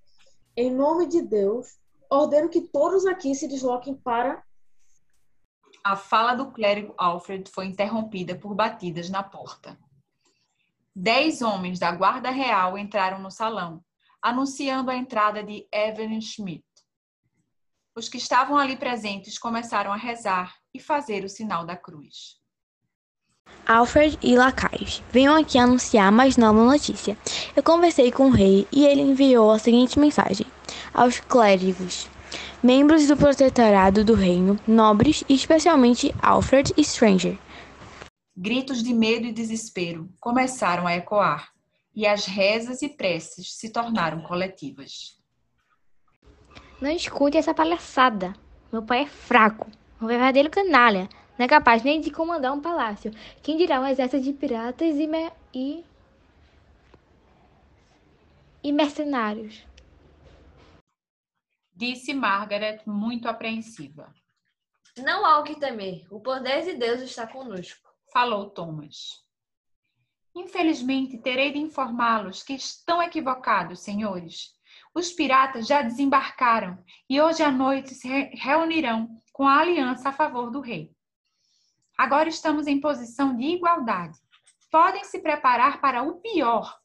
Em 0.55 0.71
nome 0.71 1.07
de 1.07 1.21
Deus, 1.21 1.79
ordeno 2.07 2.47
que 2.47 2.61
todos 2.61 3.07
aqui 3.07 3.33
se 3.33 3.47
desloquem 3.47 3.95
para. 3.95 4.43
A 5.83 5.95
fala 5.95 6.35
do 6.35 6.51
clérigo 6.51 6.93
Alfred 6.95 7.49
foi 7.49 7.65
interrompida 7.65 8.37
por 8.37 8.53
batidas 8.53 9.09
na 9.09 9.23
porta. 9.23 9.79
Dez 10.95 11.41
homens 11.41 11.79
da 11.79 11.91
Guarda 11.91 12.29
Real 12.29 12.77
entraram 12.77 13.17
no 13.17 13.31
salão, 13.31 13.83
anunciando 14.21 14.91
a 14.91 14.95
entrada 14.95 15.43
de 15.43 15.67
Evelyn 15.71 16.21
Schmidt. 16.21 16.63
Os 17.95 18.07
que 18.07 18.17
estavam 18.17 18.55
ali 18.55 18.77
presentes 18.77 19.39
começaram 19.39 19.91
a 19.91 19.97
rezar 19.97 20.55
e 20.71 20.79
fazer 20.79 21.25
o 21.25 21.29
sinal 21.29 21.65
da 21.65 21.75
cruz. 21.75 22.42
Alfred 23.65 24.19
e 24.21 24.35
lacaios, 24.35 25.01
venham 25.09 25.35
aqui 25.35 25.57
anunciar 25.57 26.11
mais 26.11 26.35
nova 26.35 26.63
notícia. 26.65 27.17
Eu 27.55 27.63
conversei 27.63 28.11
com 28.11 28.27
o 28.27 28.31
rei 28.31 28.67
e 28.71 28.85
ele 28.85 29.01
enviou 29.01 29.51
a 29.51 29.59
seguinte 29.59 29.97
mensagem 29.97 30.45
aos 30.93 31.21
clérigos, 31.21 32.09
membros 32.61 33.07
do 33.07 33.15
protetorado 33.15 34.03
do 34.03 34.13
reino, 34.13 34.59
nobres 34.67 35.23
e 35.29 35.33
especialmente 35.33 36.13
Alfred 36.21 36.73
e 36.75 36.83
Stranger. 36.83 37.37
Gritos 38.35 38.83
de 38.83 38.93
medo 38.93 39.27
e 39.27 39.31
desespero 39.31 40.09
começaram 40.19 40.85
a 40.85 40.95
ecoar 40.95 41.49
e 41.95 42.05
as 42.05 42.25
rezas 42.25 42.81
e 42.81 42.89
preces 42.89 43.53
se 43.55 43.69
tornaram 43.69 44.21
coletivas. 44.23 45.17
Não 46.81 46.91
escute 46.91 47.37
essa 47.37 47.53
palhaçada. 47.53 48.33
Meu 48.71 48.83
pai 48.83 49.03
é 49.03 49.07
fraco, 49.07 49.69
um 50.01 50.07
verdadeiro 50.07 50.49
canalha. 50.49 51.07
Não 51.37 51.45
é 51.45 51.47
capaz 51.47 51.83
nem 51.83 51.99
de 51.99 52.11
comandar 52.11 52.53
um 52.53 52.61
palácio. 52.61 53.11
Quem 53.41 53.57
dirá 53.57 53.81
um 53.81 53.87
exército 53.87 54.23
de 54.23 54.33
piratas 54.33 54.95
e, 54.95 55.07
me... 55.07 55.31
e... 55.53 55.83
e 58.63 58.71
mercenários? 58.71 59.65
Disse 61.75 62.13
Margaret, 62.13 62.81
muito 62.85 63.27
apreensiva. 63.27 64.13
Não 64.97 65.25
há 65.25 65.39
o 65.39 65.43
que 65.43 65.59
temer. 65.59 66.05
O 66.11 66.19
poder 66.19 66.63
de 66.63 66.75
Deus 66.75 67.01
está 67.01 67.25
conosco. 67.25 67.89
Falou 68.11 68.51
Thomas. 68.51 69.23
Infelizmente, 70.35 71.17
terei 71.17 71.51
de 71.51 71.57
informá-los 71.57 72.43
que 72.43 72.53
estão 72.53 73.01
equivocados, 73.01 73.81
senhores. 73.81 74.53
Os 74.93 75.11
piratas 75.11 75.65
já 75.65 75.81
desembarcaram 75.81 76.83
e 77.09 77.19
hoje 77.19 77.41
à 77.41 77.51
noite 77.51 77.95
se 77.95 78.07
reunirão 78.35 79.19
com 79.31 79.47
a 79.47 79.59
aliança 79.59 80.09
a 80.09 80.13
favor 80.13 80.51
do 80.51 80.61
rei. 80.61 80.91
Agora 81.97 82.27
estamos 82.29 82.67
em 82.67 82.79
posição 82.79 83.35
de 83.35 83.43
igualdade. 83.43 84.17
Podem 84.71 85.03
se 85.03 85.19
preparar 85.19 85.79
para 85.79 86.01
o 86.01 86.19
pior, 86.19 86.79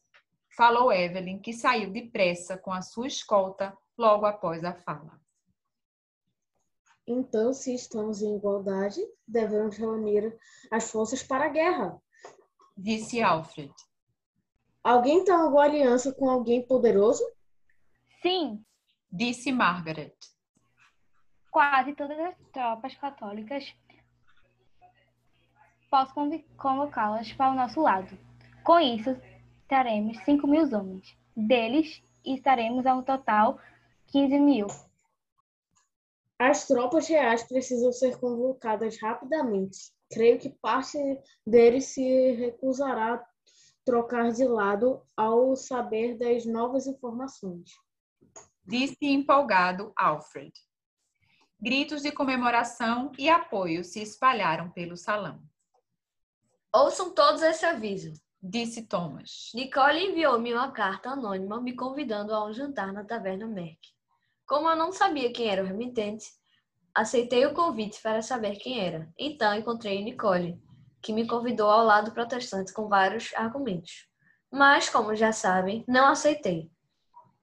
falou 0.55 0.91
Evelyn, 0.91 1.39
que 1.39 1.53
saiu 1.53 1.91
depressa 1.91 2.57
com 2.57 2.71
a 2.71 2.81
sua 2.81 3.07
escolta 3.07 3.75
logo 3.97 4.25
após 4.25 4.63
a 4.63 4.73
fala. 4.73 5.19
Então, 7.07 7.51
se 7.53 7.73
estamos 7.73 8.21
em 8.21 8.35
igualdade, 8.35 9.01
devemos 9.27 9.77
reunir 9.77 10.37
as 10.71 10.91
forças 10.91 11.23
para 11.23 11.45
a 11.45 11.49
guerra. 11.49 11.99
Disse 12.77 13.21
Alfred. 13.21 13.73
Alguém 14.83 15.23
tem 15.23 15.33
alguma 15.33 15.63
aliança 15.63 16.13
com 16.13 16.29
alguém 16.29 16.65
poderoso? 16.65 17.23
Sim, 18.21 18.63
Disse 19.11 19.51
Margaret. 19.51 20.13
quase 21.49 21.93
todas 21.95 22.17
as 22.19 22.35
tropas 22.53 22.93
católicas. 22.95 23.65
Posso 25.89 26.13
convocá-las 26.57 27.33
para 27.33 27.51
o 27.51 27.55
nosso 27.55 27.81
lado. 27.81 28.17
Com 28.63 28.79
isso, 28.79 29.17
teremos 29.67 30.17
5 30.23 30.45
mil 30.45 30.63
homens. 30.75 31.17
Deles, 31.35 32.03
estaremos 32.23 32.85
a 32.85 32.93
um 32.93 33.01
total 33.01 33.59
15 34.07 34.39
mil. 34.39 34.67
As 36.37 36.67
tropas 36.67 37.07
reais 37.07 37.43
precisam 37.43 37.91
ser 37.91 38.19
convocadas 38.19 38.99
rapidamente. 39.01 39.91
Creio 40.11 40.39
que 40.39 40.49
parte 40.49 40.97
deles 41.45 41.85
se 41.85 42.31
recusará 42.33 43.15
a 43.15 43.25
trocar 43.83 44.31
de 44.31 44.45
lado 44.47 45.01
ao 45.17 45.55
saber 45.55 46.17
das 46.17 46.45
novas 46.45 46.87
informações. 46.87 47.71
Disse 48.63 48.97
empolgado 49.01 49.91
Alfred. 49.95 50.53
Gritos 51.59 52.03
de 52.03 52.11
comemoração 52.11 53.11
e 53.17 53.27
apoio 53.27 53.83
se 53.83 54.01
espalharam 54.01 54.69
pelo 54.69 54.95
salão. 54.95 55.41
Ouçam 56.71 57.15
todos 57.15 57.41
esse 57.41 57.65
aviso. 57.65 58.13
Disse 58.41 58.85
Thomas. 58.85 59.49
Nicole 59.55 60.11
enviou-me 60.11 60.53
uma 60.53 60.71
carta 60.71 61.09
anônima 61.09 61.59
me 61.59 61.75
convidando 61.75 62.31
a 62.33 62.45
um 62.45 62.53
jantar 62.53 62.93
na 62.93 63.03
taverna 63.03 63.47
Merck. 63.47 63.79
Como 64.45 64.69
eu 64.69 64.75
não 64.75 64.91
sabia 64.91 65.33
quem 65.33 65.47
era 65.47 65.63
o 65.63 65.65
remitente, 65.65 66.27
aceitei 66.93 67.43
o 67.47 67.55
convite 67.55 67.99
para 68.01 68.21
saber 68.21 68.55
quem 68.57 68.79
era. 68.79 69.11
Então 69.17 69.55
encontrei 69.55 70.03
Nicole, 70.03 70.61
que 71.01 71.11
me 71.11 71.25
convidou 71.25 71.71
ao 71.71 71.83
lado 71.83 72.11
protestante 72.11 72.71
com 72.71 72.87
vários 72.87 73.33
argumentos. 73.33 74.07
Mas, 74.51 74.89
como 74.89 75.15
já 75.15 75.31
sabem, 75.31 75.83
não 75.87 76.07
aceitei. 76.07 76.71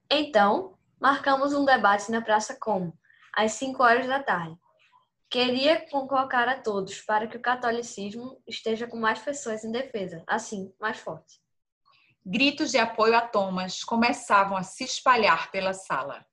Então, 0.09 0.77
marcamos 1.01 1.53
um 1.53 1.65
debate 1.65 2.09
na 2.09 2.21
Praça 2.21 2.57
Como, 2.57 2.97
às 3.33 3.51
5 3.53 3.83
horas 3.83 4.07
da 4.07 4.23
tarde. 4.23 4.57
Queria 5.29 5.85
convocar 5.89 6.47
a 6.47 6.61
todos 6.61 7.01
para 7.01 7.27
que 7.27 7.35
o 7.35 7.41
catolicismo 7.41 8.41
esteja 8.47 8.87
com 8.87 8.97
mais 8.97 9.19
pessoas 9.19 9.63
em 9.65 9.71
defesa, 9.71 10.23
assim, 10.25 10.73
mais 10.79 10.97
forte. 10.97 11.41
Gritos 12.25 12.71
de 12.71 12.77
apoio 12.77 13.15
a 13.15 13.21
Thomas 13.21 13.83
começavam 13.83 14.55
a 14.55 14.63
se 14.63 14.85
espalhar 14.85 15.51
pela 15.51 15.73
sala. 15.73 16.25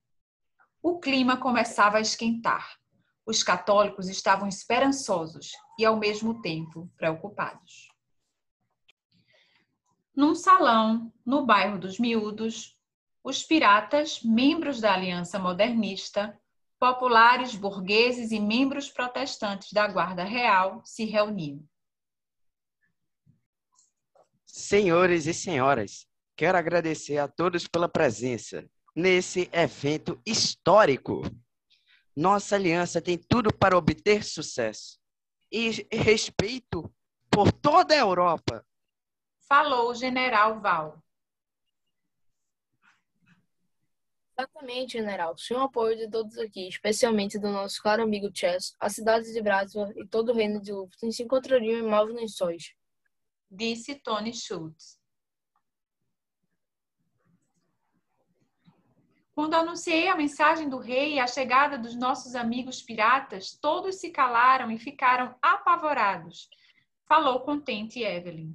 O 0.80 1.00
clima 1.00 1.36
começava 1.36 1.98
a 1.98 2.00
esquentar. 2.00 2.78
Os 3.26 3.42
católicos 3.42 4.08
estavam 4.08 4.46
esperançosos 4.46 5.52
e, 5.78 5.84
ao 5.84 5.96
mesmo 5.96 6.40
tempo, 6.40 6.88
preocupados. 6.96 7.88
Num 10.14 10.34
salão, 10.34 11.12
no 11.26 11.44
bairro 11.44 11.78
dos 11.78 11.98
Miúdos, 11.98 12.78
os 13.24 13.42
piratas, 13.42 14.22
membros 14.22 14.80
da 14.80 14.92
Aliança 14.92 15.38
Modernista, 15.38 16.38
populares, 16.84 17.54
burgueses 17.54 18.30
e 18.30 18.38
membros 18.38 18.90
protestantes 18.90 19.72
da 19.72 19.88
Guarda 19.88 20.22
Real 20.22 20.82
se 20.84 21.06
reuniam. 21.06 21.66
Senhores 24.44 25.24
e 25.24 25.32
senhoras, 25.32 26.06
quero 26.36 26.58
agradecer 26.58 27.16
a 27.16 27.26
todos 27.26 27.66
pela 27.66 27.88
presença 27.88 28.68
nesse 28.94 29.48
evento 29.50 30.20
histórico. 30.26 31.22
Nossa 32.14 32.54
aliança 32.54 33.00
tem 33.00 33.16
tudo 33.16 33.50
para 33.50 33.78
obter 33.78 34.22
sucesso 34.22 34.98
e 35.50 35.86
respeito 35.90 36.94
por 37.30 37.50
toda 37.50 37.94
a 37.94 37.98
Europa. 37.98 38.62
Falou 39.48 39.88
o 39.88 39.94
general 39.94 40.60
Val. 40.60 41.02
Exatamente, 44.36 44.92
general. 44.98 45.38
Sem 45.38 45.56
o 45.56 45.60
apoio 45.60 45.96
de 45.96 46.10
todos 46.10 46.36
aqui, 46.38 46.66
especialmente 46.66 47.38
do 47.38 47.50
nosso 47.50 47.80
caro 47.80 48.02
amigo 48.02 48.28
Chess, 48.34 48.74
a 48.80 48.88
cidade 48.88 49.32
de 49.32 49.40
Brasília 49.40 49.92
e 49.96 50.04
todo 50.06 50.30
o 50.30 50.34
reino 50.34 50.60
de 50.60 50.72
Lufton 50.72 51.12
se 51.12 51.22
encontrariam 51.22 51.78
em 51.78 51.88
maus 51.88 52.12
lençóis. 52.12 52.74
Disse 53.48 53.94
Tony 53.94 54.34
Schultz. 54.34 54.98
Quando 59.34 59.54
anunciei 59.54 60.08
a 60.08 60.16
mensagem 60.16 60.68
do 60.68 60.78
rei 60.78 61.14
e 61.14 61.20
a 61.20 61.26
chegada 61.26 61.78
dos 61.78 61.94
nossos 61.94 62.34
amigos 62.34 62.82
piratas, 62.82 63.56
todos 63.60 63.96
se 63.96 64.10
calaram 64.10 64.70
e 64.70 64.78
ficaram 64.78 65.36
apavorados. 65.40 66.48
Falou 67.06 67.40
contente 67.40 68.02
Evelyn. 68.02 68.52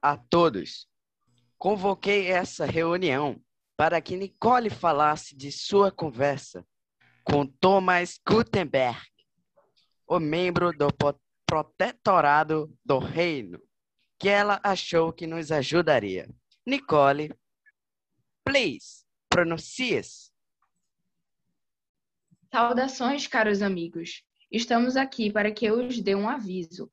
A 0.00 0.16
todos, 0.16 0.88
convoquei 1.58 2.30
essa 2.30 2.64
reunião 2.64 3.42
para 3.76 4.00
que 4.00 4.16
Nicole 4.16 4.70
falasse 4.70 5.36
de 5.36 5.52
sua 5.52 5.92
conversa 5.92 6.66
com 7.22 7.44
Thomas 7.46 8.18
Gutenberg, 8.26 8.98
o 10.06 10.18
membro 10.18 10.72
do 10.72 10.88
protetorado 11.44 12.72
do 12.84 12.98
reino, 12.98 13.60
que 14.18 14.28
ela 14.28 14.60
achou 14.62 15.12
que 15.12 15.26
nos 15.26 15.52
ajudaria. 15.52 16.28
Nicole, 16.64 17.34
please, 18.44 19.04
pronuncie-se. 19.28 20.30
Saudações, 22.50 23.26
caros 23.26 23.60
amigos. 23.60 24.24
Estamos 24.50 24.96
aqui 24.96 25.30
para 25.30 25.52
que 25.52 25.66
eu 25.66 25.86
os 25.86 26.00
dê 26.00 26.14
um 26.14 26.28
aviso. 26.28 26.90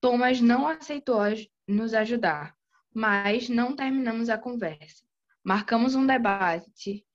Thomas 0.00 0.40
não 0.40 0.66
aceitou 0.66 1.20
nos 1.68 1.94
ajudar, 1.94 2.56
mas 2.92 3.48
não 3.48 3.76
terminamos 3.76 4.28
a 4.28 4.38
conversa. 4.38 5.05
Marcamos 5.46 5.94
um 5.94 6.04
debate 6.04 7.06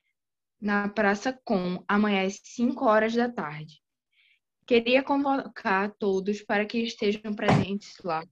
na 0.58 0.88
Praça 0.88 1.38
Com 1.44 1.84
amanhã 1.86 2.26
às 2.26 2.40
5 2.42 2.86
horas 2.86 3.14
da 3.14 3.30
tarde. 3.30 3.84
Queria 4.66 5.04
convocar 5.04 5.94
todos 6.00 6.42
para 6.42 6.66
que 6.66 6.78
estejam 6.78 7.36
presentes 7.36 7.98
lá, 8.02 8.26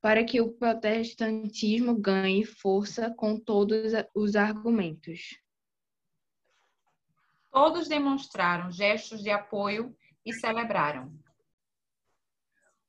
para 0.00 0.24
que 0.24 0.40
o 0.40 0.52
protestantismo 0.54 1.94
ganhe 1.94 2.44
força 2.44 3.14
com 3.16 3.38
todos 3.38 3.92
os 4.16 4.34
argumentos. 4.34 5.38
Todos 7.52 7.86
demonstraram 7.86 8.72
gestos 8.72 9.22
de 9.22 9.30
apoio 9.30 9.96
e 10.26 10.32
celebraram. 10.32 11.16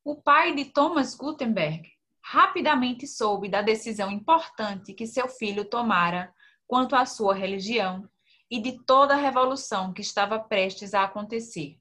O 0.04 0.20
pai 0.20 0.56
de 0.56 0.66
Thomas 0.66 1.14
Gutenberg 1.14 1.88
rapidamente 2.24 3.08
soube 3.08 3.50
da 3.50 3.62
decisão 3.62 4.12
importante 4.12 4.94
que 4.94 5.08
seu 5.08 5.28
filho 5.28 5.66
tomara 5.66 6.34
quanto 6.68 6.96
à 6.96 7.06
sua 7.06 7.34
religião 7.34 8.10
e 8.50 8.62
de 8.62 8.84
toda 8.84 9.14
a 9.14 9.18
revolução 9.18 9.94
que 9.94 10.02
estava 10.02 10.40
prestes 10.40 10.94
a 10.94 11.04
acontecer. 11.04 11.80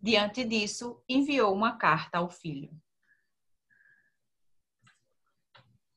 Diante 0.00 0.44
disso, 0.44 1.02
enviou 1.08 1.52
uma 1.52 1.76
carta 1.76 2.18
ao 2.18 2.28
filho. 2.28 2.70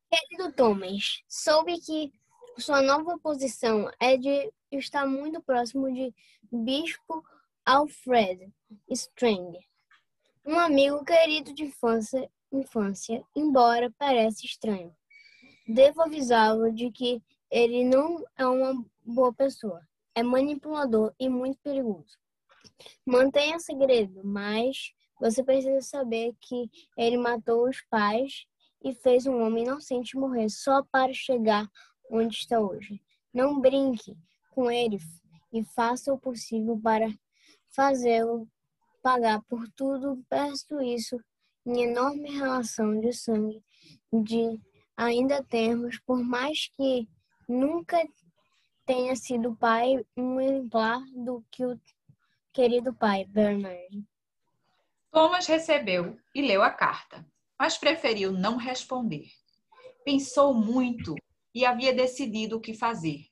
Querido 0.09 0.51
Thomas, 0.53 1.23
soube 1.27 1.79
que 1.79 2.11
sua 2.57 2.81
nova 2.81 3.17
posição 3.19 3.89
é 3.99 4.17
de 4.17 4.51
estar 4.71 5.05
muito 5.05 5.41
próximo 5.41 5.91
de 5.91 6.13
Bispo 6.51 7.23
Alfred 7.65 8.51
Strang, 8.89 9.57
um 10.45 10.59
amigo 10.59 11.03
querido 11.05 11.53
de 11.53 11.63
infância, 11.63 12.29
infância, 12.51 13.23
embora 13.35 13.91
pareça 13.97 14.45
estranho. 14.45 14.95
Devo 15.67 16.01
avisá-lo 16.01 16.71
de 16.71 16.91
que 16.91 17.21
ele 17.49 17.83
não 17.83 18.23
é 18.37 18.45
uma 18.45 18.85
boa 19.05 19.33
pessoa, 19.33 19.81
é 20.15 20.23
manipulador 20.23 21.13
e 21.19 21.29
muito 21.29 21.59
perigoso. 21.61 22.17
Mantenha 23.05 23.59
segredo, 23.59 24.21
mas 24.23 24.93
você 25.19 25.43
precisa 25.43 25.81
saber 25.81 26.33
que 26.39 26.69
ele 26.97 27.17
matou 27.17 27.69
os 27.69 27.81
pais 27.89 28.45
e 28.83 28.93
fez 28.93 29.25
um 29.27 29.41
homem 29.41 29.63
inocente 29.63 30.17
morrer 30.17 30.49
só 30.49 30.83
para 30.91 31.13
chegar 31.13 31.67
onde 32.09 32.35
está 32.35 32.59
hoje. 32.59 33.01
Não 33.33 33.59
brinque 33.59 34.17
com 34.49 34.69
ele 34.69 34.97
e 35.53 35.63
faça 35.63 36.13
o 36.13 36.19
possível 36.19 36.79
para 36.81 37.07
fazê-lo 37.69 38.47
pagar 39.01 39.41
por 39.43 39.67
tudo. 39.75 40.23
Peço 40.29 40.81
isso 40.81 41.19
em 41.65 41.83
enorme 41.83 42.29
relação 42.31 42.99
de 42.99 43.13
sangue 43.13 43.63
de 44.11 44.59
ainda 44.95 45.43
termos, 45.43 45.99
por 45.99 46.23
mais 46.23 46.67
que 46.75 47.07
nunca 47.47 47.97
tenha 48.85 49.15
sido 49.15 49.55
pai, 49.55 50.05
um 50.17 50.39
exemplar 50.39 51.01
do 51.13 51.43
que 51.51 51.65
o 51.65 51.79
querido 52.53 52.93
pai, 52.93 53.25
Bernard. 53.25 54.03
Thomas 55.11 55.45
recebeu 55.45 56.17
e 56.33 56.41
leu 56.41 56.63
a 56.63 56.69
carta, 56.69 57.25
mas 57.59 57.77
preferiu 57.77 58.31
não 58.31 58.57
responder. 58.57 59.29
Pensou 60.03 60.53
muito 60.53 61.15
e 61.53 61.65
havia 61.65 61.93
decidido 61.93 62.57
o 62.57 62.61
que 62.61 62.73
fazer: 62.73 63.25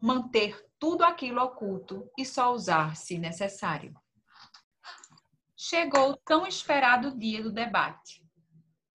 manter 0.00 0.68
tudo 0.78 1.04
aquilo 1.04 1.40
oculto 1.40 2.10
e 2.18 2.24
só 2.24 2.52
usar 2.52 2.96
se 2.96 3.18
necessário. 3.18 3.94
Chegou 5.64 6.10
o 6.10 6.16
tão 6.16 6.44
esperado 6.44 7.16
dia 7.16 7.40
do 7.40 7.52
debate. 7.52 8.20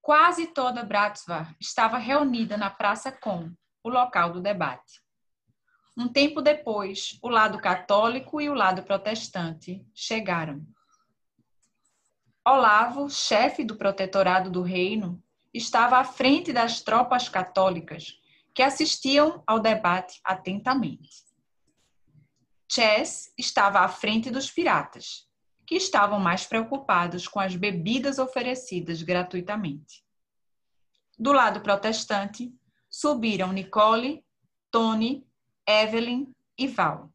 Quase 0.01 0.47
toda 0.47 0.83
Bratsvar 0.83 1.55
estava 1.61 1.97
reunida 1.97 2.57
na 2.57 2.69
Praça 2.69 3.09
Com, 3.09 3.53
o 3.81 3.87
local 3.87 4.33
do 4.33 4.41
debate. 4.41 5.01
Um 5.97 6.09
tempo 6.09 6.41
depois, 6.41 7.17
o 7.23 7.29
lado 7.29 7.57
católico 7.57 8.41
e 8.41 8.49
o 8.49 8.53
lado 8.53 8.83
protestante 8.83 9.81
chegaram. 9.95 10.61
Olavo, 12.45 13.09
chefe 13.09 13.63
do 13.63 13.77
protetorado 13.77 14.51
do 14.51 14.61
reino, 14.61 15.23
estava 15.53 15.99
à 15.99 16.03
frente 16.03 16.51
das 16.51 16.81
tropas 16.81 17.29
católicas 17.29 18.19
que 18.53 18.61
assistiam 18.61 19.41
ao 19.47 19.61
debate 19.61 20.19
atentamente. 20.21 21.23
Chess 22.69 23.31
estava 23.37 23.79
à 23.79 23.87
frente 23.87 24.29
dos 24.29 24.51
piratas, 24.51 25.26
que 25.67 25.75
estavam 25.75 26.17
mais 26.17 26.45
preocupados 26.45 27.27
com 27.27 27.41
as 27.41 27.53
bebidas 27.53 28.17
oferecidas 28.17 29.01
gratuitamente. 29.01 30.01
Do 31.19 31.33
lado 31.33 31.59
protestante, 31.59 32.55
subiram 32.89 33.51
Nicole, 33.51 34.25
Tony, 34.71 35.27
Evelyn 35.67 36.33
e 36.57 36.67
Val. 36.67 37.11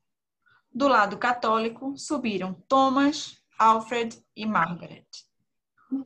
Do 0.70 0.86
lado 0.86 1.16
católico, 1.16 1.96
subiram 1.96 2.52
Thomas, 2.68 3.42
Alfred 3.58 4.22
e 4.36 4.44
Margaret. 4.44 5.06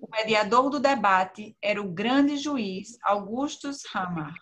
O 0.01 0.09
mediador 0.11 0.71
do 0.71 0.79
debate 0.79 1.57
era 1.61 1.83
o 1.83 1.93
grande 1.93 2.37
juiz 2.37 2.97
Augustus 3.03 3.83
Hammer, 3.93 4.35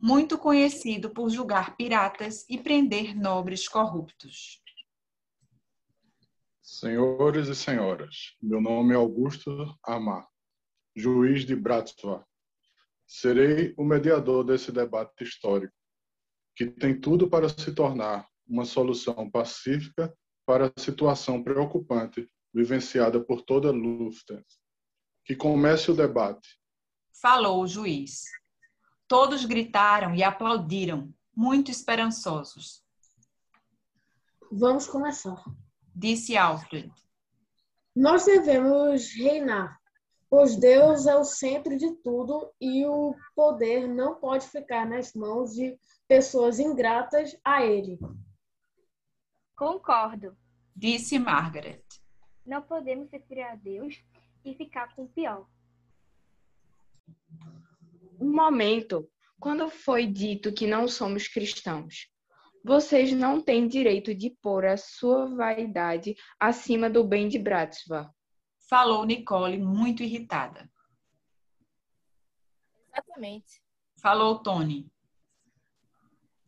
muito 0.00 0.38
conhecido 0.38 1.10
por 1.10 1.30
julgar 1.30 1.76
piratas 1.76 2.44
e 2.48 2.58
prender 2.58 3.16
nobres 3.16 3.68
corruptos. 3.68 4.63
Senhores 6.66 7.48
e 7.48 7.54
senhoras, 7.54 8.38
meu 8.40 8.58
nome 8.58 8.94
é 8.94 8.96
Augusto 8.96 9.78
Hammer, 9.86 10.24
juiz 10.96 11.44
de 11.44 11.54
Bratsva. 11.54 12.26
Serei 13.06 13.74
o 13.76 13.84
mediador 13.84 14.42
desse 14.42 14.72
debate 14.72 15.24
histórico, 15.24 15.74
que 16.56 16.64
tem 16.64 16.98
tudo 16.98 17.28
para 17.28 17.50
se 17.50 17.74
tornar 17.74 18.26
uma 18.48 18.64
solução 18.64 19.30
pacífica 19.30 20.16
para 20.46 20.72
a 20.74 20.80
situação 20.80 21.44
preocupante 21.44 22.26
vivenciada 22.54 23.22
por 23.22 23.42
toda 23.42 23.70
Lufthansa. 23.70 24.58
Que 25.22 25.36
comece 25.36 25.90
o 25.90 25.94
debate. 25.94 26.58
Falou 27.20 27.62
o 27.62 27.66
juiz. 27.66 28.22
Todos 29.06 29.44
gritaram 29.44 30.14
e 30.14 30.22
aplaudiram, 30.22 31.12
muito 31.36 31.70
esperançosos. 31.70 32.82
Vamos 34.50 34.86
começar. 34.86 35.44
Disse 35.94 36.36
Alfred. 36.36 36.92
Nós 37.94 38.24
devemos 38.24 39.14
reinar, 39.14 39.78
pois 40.28 40.56
Deus 40.56 41.06
é 41.06 41.14
o 41.14 41.22
centro 41.22 41.76
de 41.76 41.94
tudo 42.02 42.52
e 42.60 42.84
o 42.84 43.14
poder 43.36 43.86
não 43.86 44.16
pode 44.16 44.48
ficar 44.48 44.84
nas 44.84 45.14
mãos 45.14 45.54
de 45.54 45.78
pessoas 46.08 46.58
ingratas 46.58 47.36
a 47.44 47.64
Ele. 47.64 47.98
Concordo. 49.54 50.36
Disse 50.74 51.18
Margaret. 51.18 51.84
Não 52.44 52.60
podemos 52.60 53.08
servir 53.08 53.42
a 53.42 53.54
Deus 53.54 54.02
e 54.44 54.54
ficar 54.54 54.94
com 54.96 55.04
o 55.04 55.08
pior. 55.08 55.48
Um 58.20 58.34
momento. 58.34 59.08
Quando 59.38 59.68
foi 59.68 60.06
dito 60.06 60.52
que 60.52 60.66
não 60.66 60.88
somos 60.88 61.28
cristãos, 61.28 62.08
vocês 62.64 63.12
não 63.12 63.42
têm 63.42 63.68
direito 63.68 64.14
de 64.14 64.30
pôr 64.30 64.64
a 64.64 64.78
sua 64.78 65.26
vaidade 65.26 66.16
acima 66.40 66.88
do 66.88 67.04
bem 67.04 67.28
de 67.28 67.38
Bratsva. 67.38 68.10
Falou 68.70 69.04
Nicole, 69.04 69.58
muito 69.58 70.02
irritada. 70.02 70.66
Exatamente. 72.88 73.62
Falou 74.00 74.42
Tony. 74.42 74.90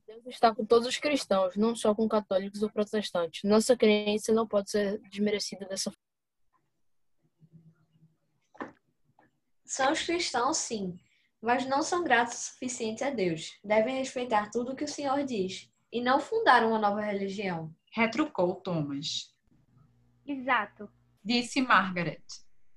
Deus 0.06 0.24
está 0.26 0.54
com 0.54 0.64
todos 0.64 0.88
os 0.88 0.96
cristãos, 0.96 1.54
não 1.54 1.76
só 1.76 1.94
com 1.94 2.08
católicos 2.08 2.62
ou 2.62 2.70
protestantes. 2.70 3.42
Nossa 3.44 3.76
crença 3.76 4.32
não 4.32 4.48
pode 4.48 4.70
ser 4.70 4.98
desmerecida 5.10 5.66
dessa 5.66 5.90
forma. 5.90 6.06
São 9.66 9.92
os 9.92 10.02
cristãos, 10.02 10.56
sim, 10.56 10.98
mas 11.42 11.66
não 11.66 11.82
são 11.82 12.02
gratos 12.02 12.34
o 12.34 12.52
suficiente 12.52 13.04
a 13.04 13.10
Deus. 13.10 13.58
Devem 13.62 13.98
respeitar 13.98 14.48
tudo 14.50 14.72
o 14.72 14.76
que 14.76 14.84
o 14.84 14.88
Senhor 14.88 15.22
diz 15.24 15.68
e 15.92 16.00
não 16.00 16.20
fundar 16.20 16.64
uma 16.64 16.78
nova 16.78 17.00
religião. 17.00 17.74
Retrucou 17.92 18.56
Thomas. 18.56 19.34
Exato. 20.26 20.90
Disse 21.24 21.60
Margaret. 21.60 22.22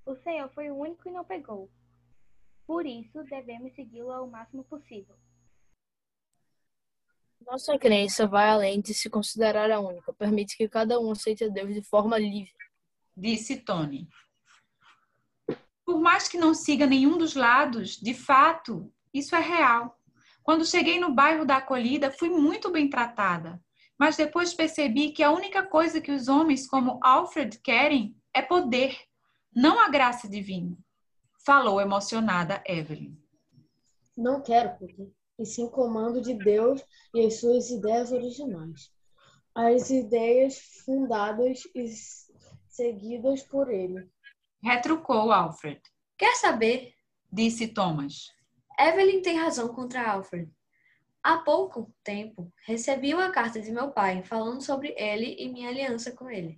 O 0.06 0.16
Senhor 0.18 0.50
foi 0.54 0.70
o 0.70 0.78
único 0.78 1.04
que 1.04 1.12
não 1.12 1.24
pegou. 1.24 1.70
Por 2.66 2.86
isso, 2.86 3.24
devemos 3.24 3.74
segui-lo 3.74 4.12
ao 4.12 4.28
máximo 4.28 4.64
possível. 4.64 5.16
Nossa 7.42 7.78
crença 7.78 8.28
vai 8.28 8.50
além 8.50 8.82
de 8.82 8.94
se 8.94 9.10
considerar 9.10 9.72
a 9.72 9.80
única. 9.80 10.14
Permite 10.14 10.56
que 10.56 10.68
cada 10.68 11.00
um 11.00 11.12
aceite 11.12 11.44
a 11.44 11.48
Deus 11.48 11.74
de 11.74 11.82
forma 11.82 12.18
livre. 12.18 12.54
Disse 13.16 13.58
Tony. 13.58 14.08
Por 15.86 16.00
mais 16.00 16.28
que 16.28 16.38
não 16.38 16.54
siga 16.54 16.86
nenhum 16.86 17.18
dos 17.18 17.34
lados, 17.34 17.98
de 17.98 18.14
fato, 18.14 18.94
isso 19.14 19.36
é 19.36 19.40
real. 19.40 19.99
Quando 20.50 20.66
cheguei 20.66 21.00
no 21.00 21.14
bairro 21.14 21.46
da 21.46 21.58
acolhida, 21.58 22.10
fui 22.10 22.28
muito 22.28 22.72
bem 22.72 22.90
tratada. 22.90 23.64
Mas 24.00 24.18
depois 24.18 24.52
percebi 24.52 25.12
que 25.12 25.22
a 25.22 25.30
única 25.30 25.62
coisa 25.62 26.02
que 26.02 26.12
os 26.12 26.28
homens 26.28 26.68
como 26.68 27.00
Alfred 27.04 27.60
querem 27.60 28.18
é 28.34 28.42
poder, 28.42 28.98
não 29.56 29.80
a 29.80 29.90
graça 29.90 30.28
divina. 30.28 30.76
Falou 31.46 31.80
emocionada 31.80 32.64
Evelyn. 32.66 33.16
Não 34.18 34.42
quero 34.42 34.76
poder, 34.80 35.14
e 35.38 35.46
sim 35.46 35.70
comando 35.70 36.20
de 36.20 36.34
Deus 36.34 36.84
e 37.14 37.28
as 37.28 37.40
suas 37.40 37.70
ideias 37.70 38.12
originais. 38.12 38.92
As 39.54 39.92
ideias 39.92 40.58
fundadas 40.84 41.62
e 41.76 41.94
seguidas 42.68 43.44
por 43.44 43.70
ele. 43.70 44.10
Retrucou 44.64 45.32
Alfred. 45.32 45.80
Quer 46.18 46.34
saber? 46.38 46.96
Disse 47.32 47.68
Thomas. 47.68 48.39
Evelyn 48.80 49.22
tem 49.22 49.38
razão 49.38 49.68
contra 49.68 50.10
Alfred. 50.10 50.50
Há 51.22 51.40
pouco 51.40 51.94
tempo, 52.02 52.50
recebi 52.66 53.14
uma 53.14 53.30
carta 53.30 53.60
de 53.60 53.72
meu 53.72 53.92
pai 53.92 54.24
falando 54.24 54.62
sobre 54.62 54.96
ele 54.98 55.36
e 55.38 55.50
minha 55.50 55.68
aliança 55.68 56.14
com 56.14 56.30
ele. 56.30 56.58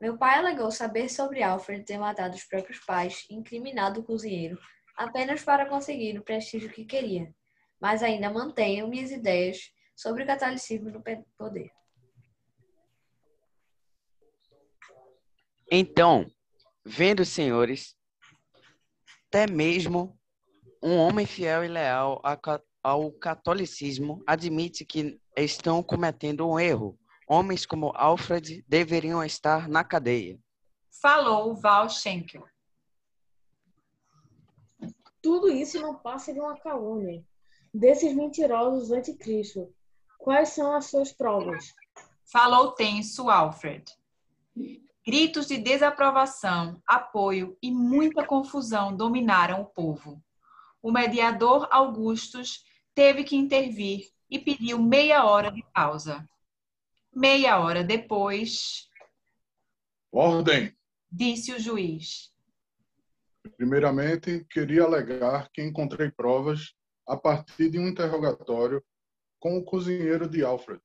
Meu 0.00 0.16
pai 0.16 0.38
alegou 0.38 0.70
saber 0.70 1.08
sobre 1.08 1.42
Alfred 1.42 1.84
ter 1.84 1.98
matado 1.98 2.36
os 2.36 2.44
próprios 2.44 2.78
pais 2.78 3.26
e 3.28 3.34
incriminado 3.34 4.00
o 4.00 4.04
cozinheiro 4.04 4.56
apenas 4.96 5.42
para 5.42 5.66
conseguir 5.66 6.16
o 6.18 6.22
prestígio 6.22 6.70
que 6.70 6.84
queria, 6.84 7.34
mas 7.80 8.02
ainda 8.02 8.30
mantenho 8.30 8.88
minhas 8.88 9.10
ideias 9.10 9.72
sobre 9.94 10.22
o 10.22 10.26
catolicismo 10.26 10.90
no 10.90 11.02
poder. 11.36 11.70
Então, 15.70 16.30
vendo 16.84 17.24
senhores, 17.24 17.96
até 19.28 19.50
mesmo 19.50 20.16
um 20.82 20.96
homem 20.96 21.26
fiel 21.26 21.64
e 21.64 21.68
leal 21.68 22.22
ao 22.82 23.10
catolicismo 23.12 24.22
admite 24.26 24.84
que 24.84 25.20
estão 25.36 25.82
cometendo 25.82 26.48
um 26.48 26.58
erro. 26.58 26.98
Homens 27.28 27.66
como 27.66 27.92
Alfred 27.96 28.64
deveriam 28.68 29.24
estar 29.24 29.68
na 29.68 29.82
cadeia. 29.82 30.38
Falou 31.02 31.54
Val 31.54 31.88
Schenkel. 31.88 32.44
Tudo 35.20 35.48
isso 35.48 35.80
não 35.80 35.96
passa 35.96 36.32
de 36.32 36.38
uma 36.38 36.56
calúnia 36.58 37.24
desses 37.74 38.14
mentirosos 38.14 38.92
anticristo. 38.92 39.74
Quais 40.18 40.50
são 40.50 40.72
as 40.74 40.86
suas 40.86 41.12
provas? 41.12 41.74
Falou 42.32 42.72
tenso 42.72 43.28
Alfred. 43.28 43.84
Gritos 45.06 45.46
de 45.46 45.58
desaprovação, 45.58 46.80
apoio 46.86 47.56
e 47.62 47.70
muita 47.70 48.24
confusão 48.26 48.96
dominaram 48.96 49.62
o 49.62 49.66
povo. 49.66 50.20
O 50.86 50.92
mediador 50.92 51.66
Augustus 51.72 52.64
teve 52.94 53.24
que 53.24 53.34
intervir 53.34 54.08
e 54.30 54.38
pediu 54.38 54.80
meia 54.80 55.24
hora 55.24 55.50
de 55.50 55.60
pausa. 55.74 56.24
Meia 57.12 57.58
hora 57.58 57.82
depois. 57.82 58.88
Ordem! 60.12 60.72
Disse 61.10 61.52
o 61.52 61.58
juiz. 61.58 62.32
Primeiramente, 63.56 64.46
queria 64.48 64.84
alegar 64.84 65.50
que 65.50 65.60
encontrei 65.60 66.08
provas 66.08 66.72
a 67.04 67.16
partir 67.16 67.68
de 67.68 67.80
um 67.80 67.88
interrogatório 67.88 68.80
com 69.40 69.58
o 69.58 69.64
cozinheiro 69.64 70.28
de 70.28 70.44
Alfred, 70.44 70.80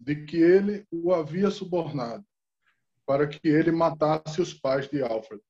de 0.00 0.24
que 0.24 0.38
ele 0.38 0.86
o 0.90 1.12
havia 1.12 1.50
subornado 1.50 2.24
para 3.04 3.28
que 3.28 3.46
ele 3.46 3.70
matasse 3.70 4.40
os 4.40 4.54
pais 4.54 4.88
de 4.88 5.02
Alfred. 5.02 5.42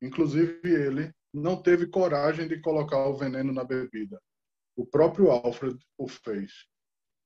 Inclusive, 0.00 0.60
ele 0.72 1.12
não 1.32 1.60
teve 1.60 1.86
coragem 1.86 2.48
de 2.48 2.60
colocar 2.60 3.06
o 3.06 3.16
veneno 3.16 3.52
na 3.52 3.64
bebida. 3.64 4.20
O 4.76 4.84
próprio 4.84 5.30
Alfred 5.30 5.78
o 5.96 6.08
fez. 6.08 6.66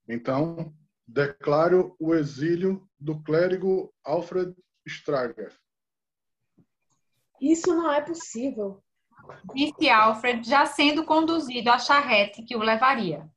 Então, 0.08 0.74
declaro 1.06 1.96
o 1.98 2.14
exílio 2.14 2.88
do 2.98 3.22
clérigo 3.22 3.92
Alfred 4.04 4.54
Strager. 4.86 5.54
Isso 7.40 7.74
não 7.74 7.92
é 7.92 8.00
possível. 8.00 8.82
Disse 9.54 9.88
Alfred, 9.88 10.46
já 10.46 10.66
sendo 10.66 11.04
conduzido 11.04 11.70
à 11.70 11.78
charrete 11.78 12.42
que 12.42 12.56
o 12.56 12.60
levaria. 12.60 13.28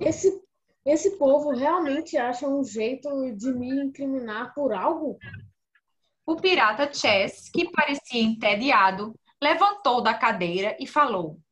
Esse, 0.00 0.42
esse 0.84 1.18
povo 1.18 1.50
realmente 1.50 2.16
acha 2.16 2.48
um 2.48 2.64
jeito 2.64 3.08
de 3.36 3.52
me 3.52 3.84
incriminar 3.84 4.54
por 4.54 4.72
algo? 4.72 5.18
O 6.30 6.36
pirata 6.36 6.94
Chess, 6.94 7.50
que 7.50 7.68
parecia 7.72 8.22
entediado, 8.22 9.12
levantou 9.42 10.00
da 10.00 10.14
cadeira 10.14 10.76
e 10.78 10.86
falou. 10.86 11.42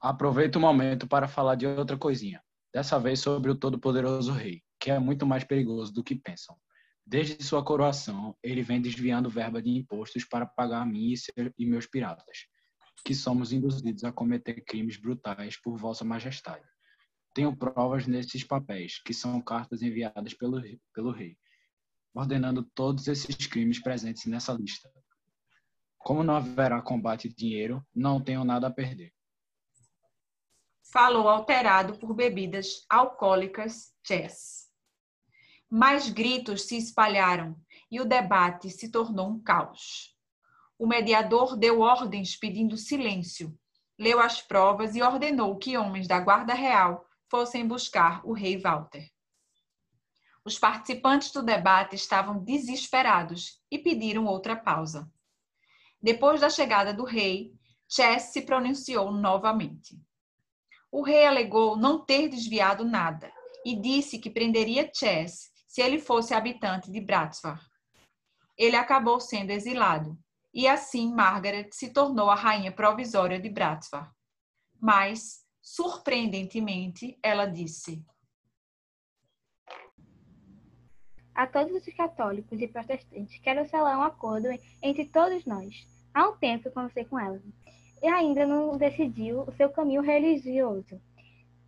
Aproveito 0.00 0.56
o 0.56 0.60
momento 0.60 1.06
para 1.06 1.28
falar 1.28 1.54
de 1.54 1.68
outra 1.68 1.96
coisinha. 1.96 2.42
Dessa 2.74 2.98
vez 2.98 3.20
sobre 3.20 3.48
o 3.48 3.54
todo-poderoso 3.54 4.32
rei, 4.32 4.60
que 4.80 4.90
é 4.90 4.98
muito 4.98 5.24
mais 5.24 5.44
perigoso 5.44 5.92
do 5.92 6.02
que 6.02 6.16
pensam. 6.16 6.56
Desde 7.06 7.44
sua 7.44 7.64
coroação, 7.64 8.36
ele 8.42 8.64
vem 8.64 8.82
desviando 8.82 9.30
verba 9.30 9.62
de 9.62 9.70
impostos 9.70 10.24
para 10.24 10.46
pagar 10.46 10.82
a 10.82 10.86
mim 10.86 11.14
e 11.56 11.64
meus 11.64 11.86
piratas, 11.86 12.48
que 13.04 13.14
somos 13.14 13.52
induzidos 13.52 14.02
a 14.02 14.10
cometer 14.10 14.64
crimes 14.64 14.96
brutais 14.96 15.56
por 15.62 15.78
Vossa 15.78 16.04
Majestade. 16.04 16.73
Tenho 17.34 17.54
provas 17.54 18.06
nesses 18.06 18.44
papéis, 18.44 19.00
que 19.04 19.12
são 19.12 19.40
cartas 19.42 19.82
enviadas 19.82 20.32
pelo, 20.32 20.62
pelo 20.94 21.10
rei, 21.10 21.36
ordenando 22.14 22.62
todos 22.62 23.08
esses 23.08 23.46
crimes 23.46 23.78
presentes 23.78 24.24
nessa 24.26 24.52
lista. 24.52 24.90
Como 25.98 26.22
não 26.22 26.36
haverá 26.36 26.80
combate 26.80 27.28
de 27.28 27.34
dinheiro, 27.34 27.84
não 27.94 28.20
tenho 28.20 28.44
nada 28.44 28.68
a 28.68 28.70
perder 28.70 29.12
falou 30.94 31.28
alterado 31.28 31.98
por 31.98 32.14
bebidas 32.14 32.86
alcoólicas 32.88 33.92
chess. 34.06 34.70
Mais 35.68 36.08
gritos 36.08 36.68
se 36.68 36.76
espalharam 36.76 37.56
e 37.90 38.00
o 38.00 38.04
debate 38.04 38.70
se 38.70 38.88
tornou 38.88 39.28
um 39.28 39.42
caos. 39.42 40.16
O 40.78 40.86
mediador 40.86 41.56
deu 41.56 41.80
ordens 41.80 42.36
pedindo 42.36 42.76
silêncio, 42.76 43.58
leu 43.98 44.20
as 44.20 44.40
provas 44.40 44.94
e 44.94 45.02
ordenou 45.02 45.56
que 45.56 45.76
homens 45.76 46.06
da 46.06 46.20
Guarda 46.20 46.54
Real 46.54 47.04
fossem 47.34 47.66
buscar 47.66 48.24
o 48.24 48.32
rei 48.32 48.56
Walter. 48.56 49.10
Os 50.44 50.56
participantes 50.56 51.32
do 51.32 51.42
debate 51.42 51.96
estavam 51.96 52.38
desesperados 52.38 53.60
e 53.68 53.76
pediram 53.76 54.26
outra 54.26 54.54
pausa. 54.54 55.12
Depois 56.00 56.42
da 56.42 56.48
chegada 56.48 56.94
do 56.94 57.02
rei, 57.02 57.52
Chess 57.88 58.32
se 58.32 58.42
pronunciou 58.42 59.10
novamente. 59.10 60.00
O 60.92 61.02
rei 61.02 61.26
alegou 61.26 61.76
não 61.76 62.04
ter 62.04 62.28
desviado 62.28 62.84
nada 62.84 63.32
e 63.66 63.74
disse 63.74 64.20
que 64.20 64.30
prenderia 64.30 64.88
Chess 64.94 65.50
se 65.66 65.82
ele 65.82 65.98
fosse 65.98 66.34
habitante 66.34 66.88
de 66.88 67.00
Bratsvar. 67.00 67.60
Ele 68.56 68.76
acabou 68.76 69.18
sendo 69.18 69.50
exilado 69.50 70.16
e 70.54 70.68
assim 70.68 71.12
Margaret 71.12 71.70
se 71.72 71.92
tornou 71.92 72.30
a 72.30 72.36
rainha 72.36 72.70
provisória 72.70 73.40
de 73.40 73.50
Bratsvar. 73.50 74.14
Mas, 74.80 75.43
surpreendentemente, 75.64 77.18
ela 77.22 77.46
disse: 77.46 78.04
A 81.34 81.46
todos 81.46 81.74
os 81.74 81.94
católicos 81.94 82.60
e 82.60 82.68
protestantes, 82.68 83.38
quero 83.38 83.66
selar 83.66 83.98
um 83.98 84.02
acordo 84.02 84.46
entre 84.82 85.06
todos 85.06 85.46
nós. 85.46 85.74
Há 86.12 86.28
um 86.28 86.36
tempo 86.36 86.68
eu 86.68 86.72
conversei 86.72 87.06
com 87.06 87.18
ela 87.18 87.42
e 88.02 88.06
ainda 88.06 88.46
não 88.46 88.76
decidiu 88.76 89.40
o 89.40 89.52
seu 89.52 89.70
caminho 89.70 90.02
religioso. 90.02 91.00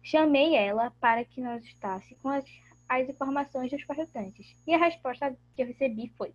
Chamei 0.02 0.54
ela 0.54 0.92
para 1.00 1.24
que 1.24 1.40
nos 1.40 1.64
ajudasse 1.64 2.14
com 2.16 2.28
as, 2.28 2.44
as 2.87 3.09
informações 3.09 3.70
dos 3.70 3.82
protestantes, 3.82 4.54
e 4.66 4.74
a 4.74 4.78
resposta 4.78 5.37
que 5.56 5.62
eu 5.62 5.66
recebi 5.66 6.12
foi: 6.18 6.35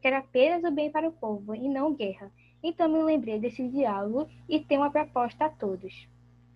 quero 0.00 0.16
apenas 0.16 0.64
o 0.64 0.74
bem 0.74 0.90
para 0.90 1.08
o 1.08 1.12
povo 1.12 1.54
e 1.54 1.68
não 1.68 1.94
guerra. 1.94 2.32
Então 2.62 2.88
me 2.88 3.02
lembrei 3.02 3.38
desse 3.38 3.68
diálogo 3.68 4.28
e 4.48 4.58
tenho 4.60 4.80
uma 4.80 4.90
proposta 4.90 5.44
a 5.44 5.50
todos: 5.50 6.08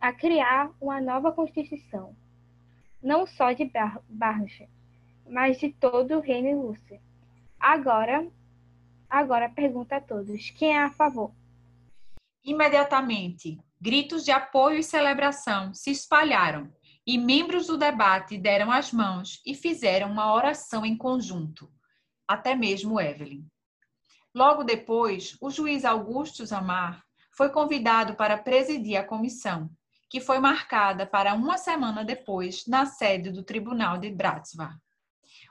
a 0.07 0.13
criar 0.13 0.71
uma 0.81 1.01
nova 1.01 1.33
constituição, 1.33 2.17
não 3.03 3.27
só 3.27 3.51
de 3.51 3.65
Bar 3.65 4.01
Barnche, 4.09 4.69
mas 5.29 5.59
de 5.59 5.73
todo 5.73 6.17
o 6.17 6.21
reino 6.21 6.63
Lúcia. 6.63 7.03
Agora, 7.59 8.25
agora 9.11 9.49
pergunta 9.49 9.97
a 9.97 10.01
todos: 10.01 10.51
quem 10.51 10.77
é 10.77 10.85
a 10.85 10.93
favor? 10.93 11.33
Imediatamente, 12.45 13.59
gritos 13.81 14.25
de 14.25 14.31
apoio 14.31 14.79
e 14.79 14.85
celebração 14.85 15.75
se 15.75 15.91
espalharam 15.91 16.73
e 17.05 17.19
membros 17.19 17.67
do 17.67 17.77
debate 17.77 18.39
deram 18.39 18.71
as 18.71 18.93
mãos 18.93 19.43
e 19.45 19.57
fizeram 19.57 20.13
uma 20.13 20.33
oração 20.33 20.87
em 20.87 20.97
conjunto, 20.97 21.69
até 22.29 22.55
mesmo 22.55 23.01
Evelyn. 23.01 23.45
Logo 24.33 24.63
depois, 24.63 25.37
o 25.41 25.51
juiz 25.51 25.85
Augusto 25.85 26.47
Zamar 26.47 27.03
foi 27.33 27.49
convidado 27.49 28.15
para 28.15 28.39
presidir 28.39 28.97
a 28.97 29.05
comissão, 29.05 29.69
que 30.09 30.21
foi 30.21 30.39
marcada 30.39 31.07
para 31.07 31.35
uma 31.35 31.59
semana 31.59 32.05
depois 32.05 32.67
na 32.67 32.87
sede 32.87 33.31
do 33.31 33.43
Tribunal 33.43 33.99
de 33.99 34.11
Bratsvar. 34.11 34.79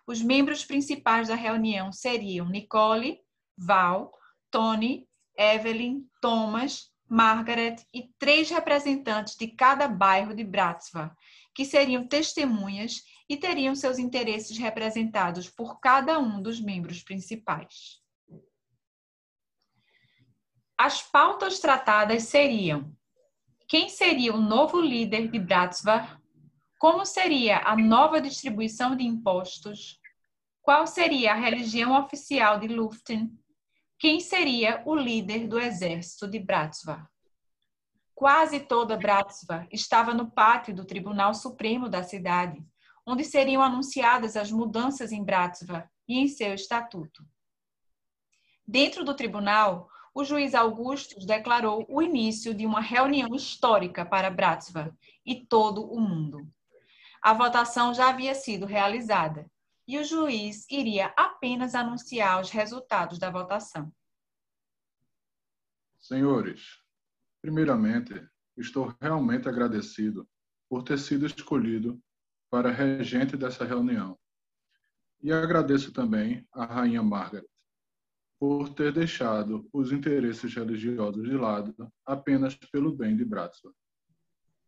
Os 0.08 0.22
membros 0.22 0.64
principais 0.64 1.28
da 1.28 1.36
reunião 1.36 1.92
seriam 1.92 2.48
Nicole, 2.48 3.20
Val, 3.58 4.14
Tony 4.52 5.08
Evelyn, 5.38 6.08
Thomas, 6.22 6.92
Margaret 7.08 7.78
e 7.94 8.10
três 8.18 8.50
representantes 8.50 9.36
de 9.36 9.48
cada 9.48 9.88
bairro 9.88 10.34
de 10.34 10.44
Bratsva, 10.44 11.16
que 11.54 11.66
seriam 11.66 12.08
testemunhas 12.08 13.04
e 13.30 13.38
teriam 13.38 13.76
seus 13.76 14.00
interesses 14.00 14.58
representados 14.58 15.50
por 15.50 15.80
cada 15.80 16.20
um 16.20 16.42
dos 16.42 16.60
membros 16.60 17.04
principais. 17.04 18.02
As 20.78 21.02
pautas 21.02 21.60
tratadas 21.60 22.24
seriam: 22.24 22.94
quem 23.68 23.90
seria 23.90 24.34
o 24.34 24.42
novo 24.42 24.80
líder 24.80 25.30
de 25.30 25.40
Bratsva? 25.40 26.22
Como 26.80 27.06
seria 27.06 27.60
a 27.60 27.76
nova 27.76 28.22
distribuição 28.22 28.96
de 28.96 29.04
impostos? 29.04 30.00
Qual 30.62 30.86
seria 30.86 31.34
a 31.34 31.36
religião 31.36 31.98
oficial 32.00 32.60
de 32.60 32.68
Luften? 32.68 33.32
quem 33.98 34.20
seria 34.20 34.84
o 34.86 34.96
líder 34.96 35.48
do 35.48 35.60
exército 35.60 36.28
de 36.28 36.40
Bratsva. 36.40 37.10
Quase 38.14 38.60
toda 38.60 38.98
Bratsva 38.98 39.68
estava 39.72 40.14
no 40.14 40.32
pátio 40.32 40.76
do 40.76 40.86
Tribunal 40.86 41.34
Supremo 41.34 41.90
da 41.90 42.04
cidade, 42.04 42.64
onde 43.06 43.24
seriam 43.24 43.62
anunciadas 43.62 44.36
as 44.36 44.52
mudanças 44.52 45.12
em 45.12 45.24
Bratsva 45.24 45.90
e 46.08 46.18
em 46.20 46.28
seu 46.28 46.54
estatuto. 46.54 47.26
Dentro 48.68 49.04
do 49.04 49.14
tribunal, 49.14 49.90
o 50.16 50.24
juiz 50.24 50.56
Augustus 50.56 51.26
declarou 51.26 51.86
o 51.90 52.02
início 52.02 52.54
de 52.54 52.66
uma 52.66 52.80
reunião 52.80 53.36
histórica 53.36 54.06
para 54.06 54.30
Bratsva 54.30 54.98
e 55.26 55.46
todo 55.46 55.84
o 55.84 56.00
mundo. 56.00 56.50
A 57.22 57.34
votação 57.34 57.94
já 57.94 58.10
havia 58.10 58.34
sido 58.34 58.66
realizada 58.66 59.46
e 59.86 60.00
o 60.00 60.06
juiz 60.06 60.66
iria 60.72 61.08
apenas 61.18 61.76
anunciar 61.76 62.40
os 62.40 62.50
resultados 62.50 63.20
da 63.20 63.30
votação. 63.30 63.92
Senhores, 66.00 66.82
primeiramente, 67.42 68.14
estou 68.56 68.96
realmente 69.02 69.50
agradecido 69.50 70.26
por 70.70 70.82
ter 70.84 70.98
sido 70.98 71.26
escolhido 71.26 72.02
para 72.50 72.72
regente 72.72 73.36
dessa 73.36 73.66
reunião. 73.66 74.18
E 75.22 75.34
agradeço 75.34 75.92
também 75.92 76.48
à 76.54 76.64
Rainha 76.64 77.04
Margaret 77.04 77.46
por 78.40 78.74
ter 78.74 78.92
deixado 78.92 79.68
os 79.72 79.92
interesses 79.92 80.54
religiosos 80.54 81.24
de 81.24 81.36
lado 81.36 81.74
apenas 82.06 82.56
pelo 82.56 82.96
bem 82.96 83.16
de 83.16 83.24
Bratsva. 83.24 83.74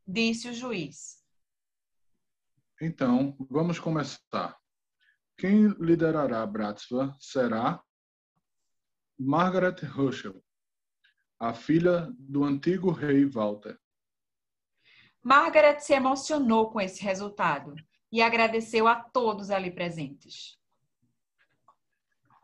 Disse 0.06 0.50
o 0.50 0.54
juiz. 0.54 1.24
Então, 2.82 3.36
vamos 3.50 3.80
começar. 3.80 4.58
Quem 5.38 5.68
liderará 5.80 6.46
Bratsva 6.46 7.16
será 7.20 7.84
Margaret 9.20 9.76
Herschel, 9.84 10.44
a 11.40 11.54
filha 11.54 12.08
do 12.18 12.44
antigo 12.44 12.92
rei 12.92 13.26
Walter. 13.26 13.80
Margaret 15.24 15.80
se 15.80 15.94
emocionou 15.94 16.72
com 16.72 16.80
esse 16.80 17.02
resultado 17.04 17.76
e 18.12 18.22
agradeceu 18.22 18.88
a 18.88 18.96
todos 18.96 19.50
ali 19.50 19.72
presentes. 19.72 20.58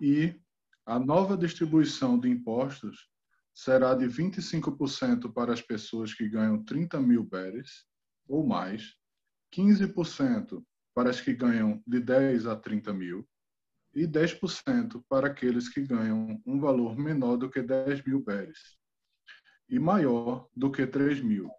E 0.01 0.42
a 0.86 1.00
nova 1.00 1.38
distribuição 1.38 2.19
de 2.19 2.30
impostos 2.30 3.10
será 3.54 3.93
de 3.93 4.06
25% 4.06 5.32
para 5.32 5.54
as 5.54 5.62
pessoas 5.62 6.13
que 6.13 6.28
ganham 6.28 6.63
30 6.63 7.00
mil 7.00 7.24
berries 7.24 7.86
ou 8.28 8.46
mais, 8.46 8.96
15% 9.54 10.63
para 10.93 11.10
as 11.10 11.22
que 11.22 11.34
ganham 11.34 11.82
de 11.86 12.00
10 12.00 12.48
a 12.48 12.56
30 12.56 12.93
mil 12.93 13.28
e 13.93 14.08
10% 14.08 15.04
para 15.08 15.28
aqueles 15.28 15.69
que 15.69 15.82
ganham 15.82 16.41
um 16.46 16.60
valor 16.60 16.98
menor 16.98 17.38
do 17.38 17.50
que 17.50 17.62
10 17.62 18.04
mil 18.04 18.24
berries 18.24 18.78
e 19.69 19.80
maior 19.80 20.48
do 20.56 20.72
que 20.72 20.86
3 20.86 21.22
mil. 21.22 21.50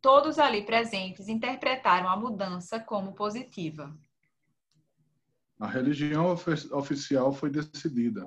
Todos 0.00 0.38
ali 0.38 0.64
presentes 0.64 1.28
interpretaram 1.28 2.08
a 2.08 2.16
mudança 2.16 2.78
como 2.80 3.14
positiva. 3.14 3.94
A 5.60 5.66
religião 5.66 6.32
ofi- 6.32 6.72
oficial 6.72 7.32
foi 7.34 7.50
decidida. 7.50 8.26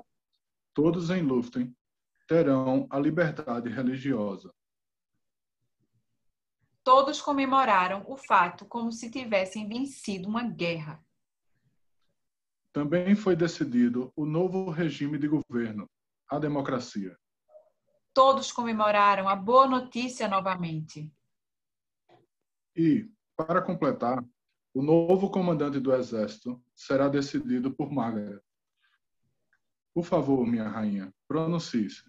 Todos 0.72 1.10
em 1.10 1.20
Luften 1.20 1.76
terão 2.28 2.86
a 2.88 2.98
liberdade 2.98 3.68
religiosa. 3.68 4.54
Todos 6.84 7.20
comemoraram 7.20 8.04
o 8.06 8.16
fato 8.16 8.64
como 8.66 8.92
se 8.92 9.10
tivessem 9.10 9.66
vencido 9.66 10.28
uma 10.28 10.44
guerra. 10.44 11.04
Também 12.72 13.14
foi 13.16 13.34
decidido 13.34 14.12
o 14.14 14.24
novo 14.24 14.70
regime 14.70 15.18
de 15.18 15.26
governo, 15.26 15.90
a 16.28 16.38
democracia. 16.38 17.16
Todos 18.12 18.52
comemoraram 18.52 19.28
a 19.28 19.34
boa 19.34 19.66
notícia 19.66 20.28
novamente. 20.28 21.12
E, 22.76 23.08
para 23.36 23.62
completar, 23.62 24.24
o 24.74 24.82
novo 24.82 25.30
comandante 25.30 25.78
do 25.78 25.94
exército 25.94 26.60
será 26.74 27.08
decidido 27.08 27.70
por 27.70 27.92
Margaret. 27.92 28.40
Por 29.94 30.04
favor, 30.04 30.44
minha 30.44 30.68
rainha, 30.68 31.14
pronuncie-se. 31.28 32.02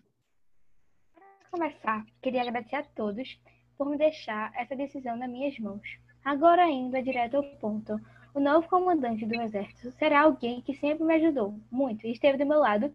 Para 1.13 1.49
começar, 1.51 2.05
queria 2.23 2.41
agradecer 2.41 2.77
a 2.77 2.83
todos 2.83 3.39
por 3.77 3.87
me 3.87 3.97
deixar 3.97 4.51
essa 4.55 4.75
decisão 4.75 5.15
nas 5.15 5.29
minhas 5.29 5.59
mãos. 5.59 5.87
Agora, 6.23 6.67
indo 6.67 6.99
direto 7.03 7.37
ao 7.37 7.43
ponto, 7.57 8.01
o 8.33 8.39
novo 8.39 8.67
comandante 8.67 9.27
do 9.27 9.39
exército 9.39 9.91
será 9.91 10.21
alguém 10.21 10.59
que 10.63 10.73
sempre 10.73 11.05
me 11.05 11.13
ajudou 11.13 11.59
muito 11.69 12.07
e 12.07 12.11
esteve 12.11 12.39
do 12.39 12.47
meu 12.47 12.59
lado 12.59 12.91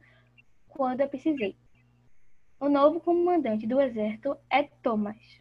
quando 0.67 1.01
eu 1.01 1.09
precisei. 1.09 1.57
O 2.59 2.69
novo 2.69 2.99
comandante 3.01 3.69
do 3.69 3.81
exército 3.81 4.37
é 4.51 4.65
Thomas. 4.65 5.40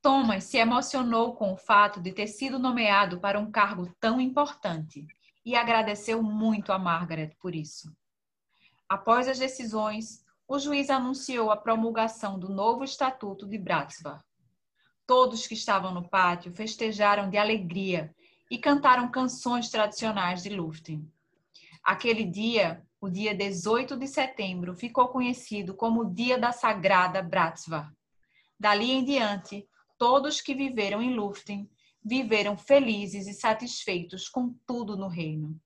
Thomas 0.00 0.44
se 0.44 0.58
emocionou 0.58 1.34
com 1.34 1.52
o 1.52 1.56
fato 1.56 2.00
de 2.00 2.12
ter 2.12 2.28
sido 2.28 2.58
nomeado 2.58 3.18
para 3.20 3.38
um 3.38 3.50
cargo 3.50 3.92
tão 3.98 4.20
importante 4.20 5.06
e 5.44 5.56
agradeceu 5.56 6.22
muito 6.22 6.72
a 6.72 6.78
Margaret 6.78 7.32
por 7.40 7.54
isso. 7.54 7.92
Após 8.88 9.28
as 9.28 9.38
decisões, 9.38 10.24
o 10.46 10.58
juiz 10.58 10.88
anunciou 10.88 11.50
a 11.50 11.56
promulgação 11.56 12.38
do 12.38 12.48
novo 12.48 12.84
Estatuto 12.84 13.46
de 13.46 13.58
Bratsvar. 13.58 14.24
Todos 15.06 15.46
que 15.46 15.54
estavam 15.54 15.92
no 15.92 16.08
pátio 16.08 16.52
festejaram 16.52 17.28
de 17.28 17.36
alegria 17.36 18.14
e 18.50 18.56
cantaram 18.56 19.10
canções 19.10 19.68
tradicionais 19.68 20.42
de 20.42 20.50
Luften. 20.50 21.06
Aquele 21.82 22.24
dia, 22.24 22.82
o 23.00 23.08
dia 23.08 23.34
18 23.34 23.96
de 23.96 24.06
setembro, 24.06 24.74
ficou 24.74 25.08
conhecido 25.08 25.74
como 25.74 26.02
o 26.02 26.14
Dia 26.14 26.38
da 26.38 26.52
Sagrada 26.52 27.22
Bratsvar. 27.22 27.92
Dali 28.58 28.90
em 28.90 29.04
diante, 29.04 29.66
todos 29.98 30.40
que 30.40 30.54
viveram 30.54 31.02
em 31.02 31.14
Luften 31.14 31.68
viveram 32.04 32.56
felizes 32.56 33.26
e 33.26 33.34
satisfeitos 33.34 34.28
com 34.28 34.54
tudo 34.66 34.96
no 34.96 35.08
reino. 35.08 35.60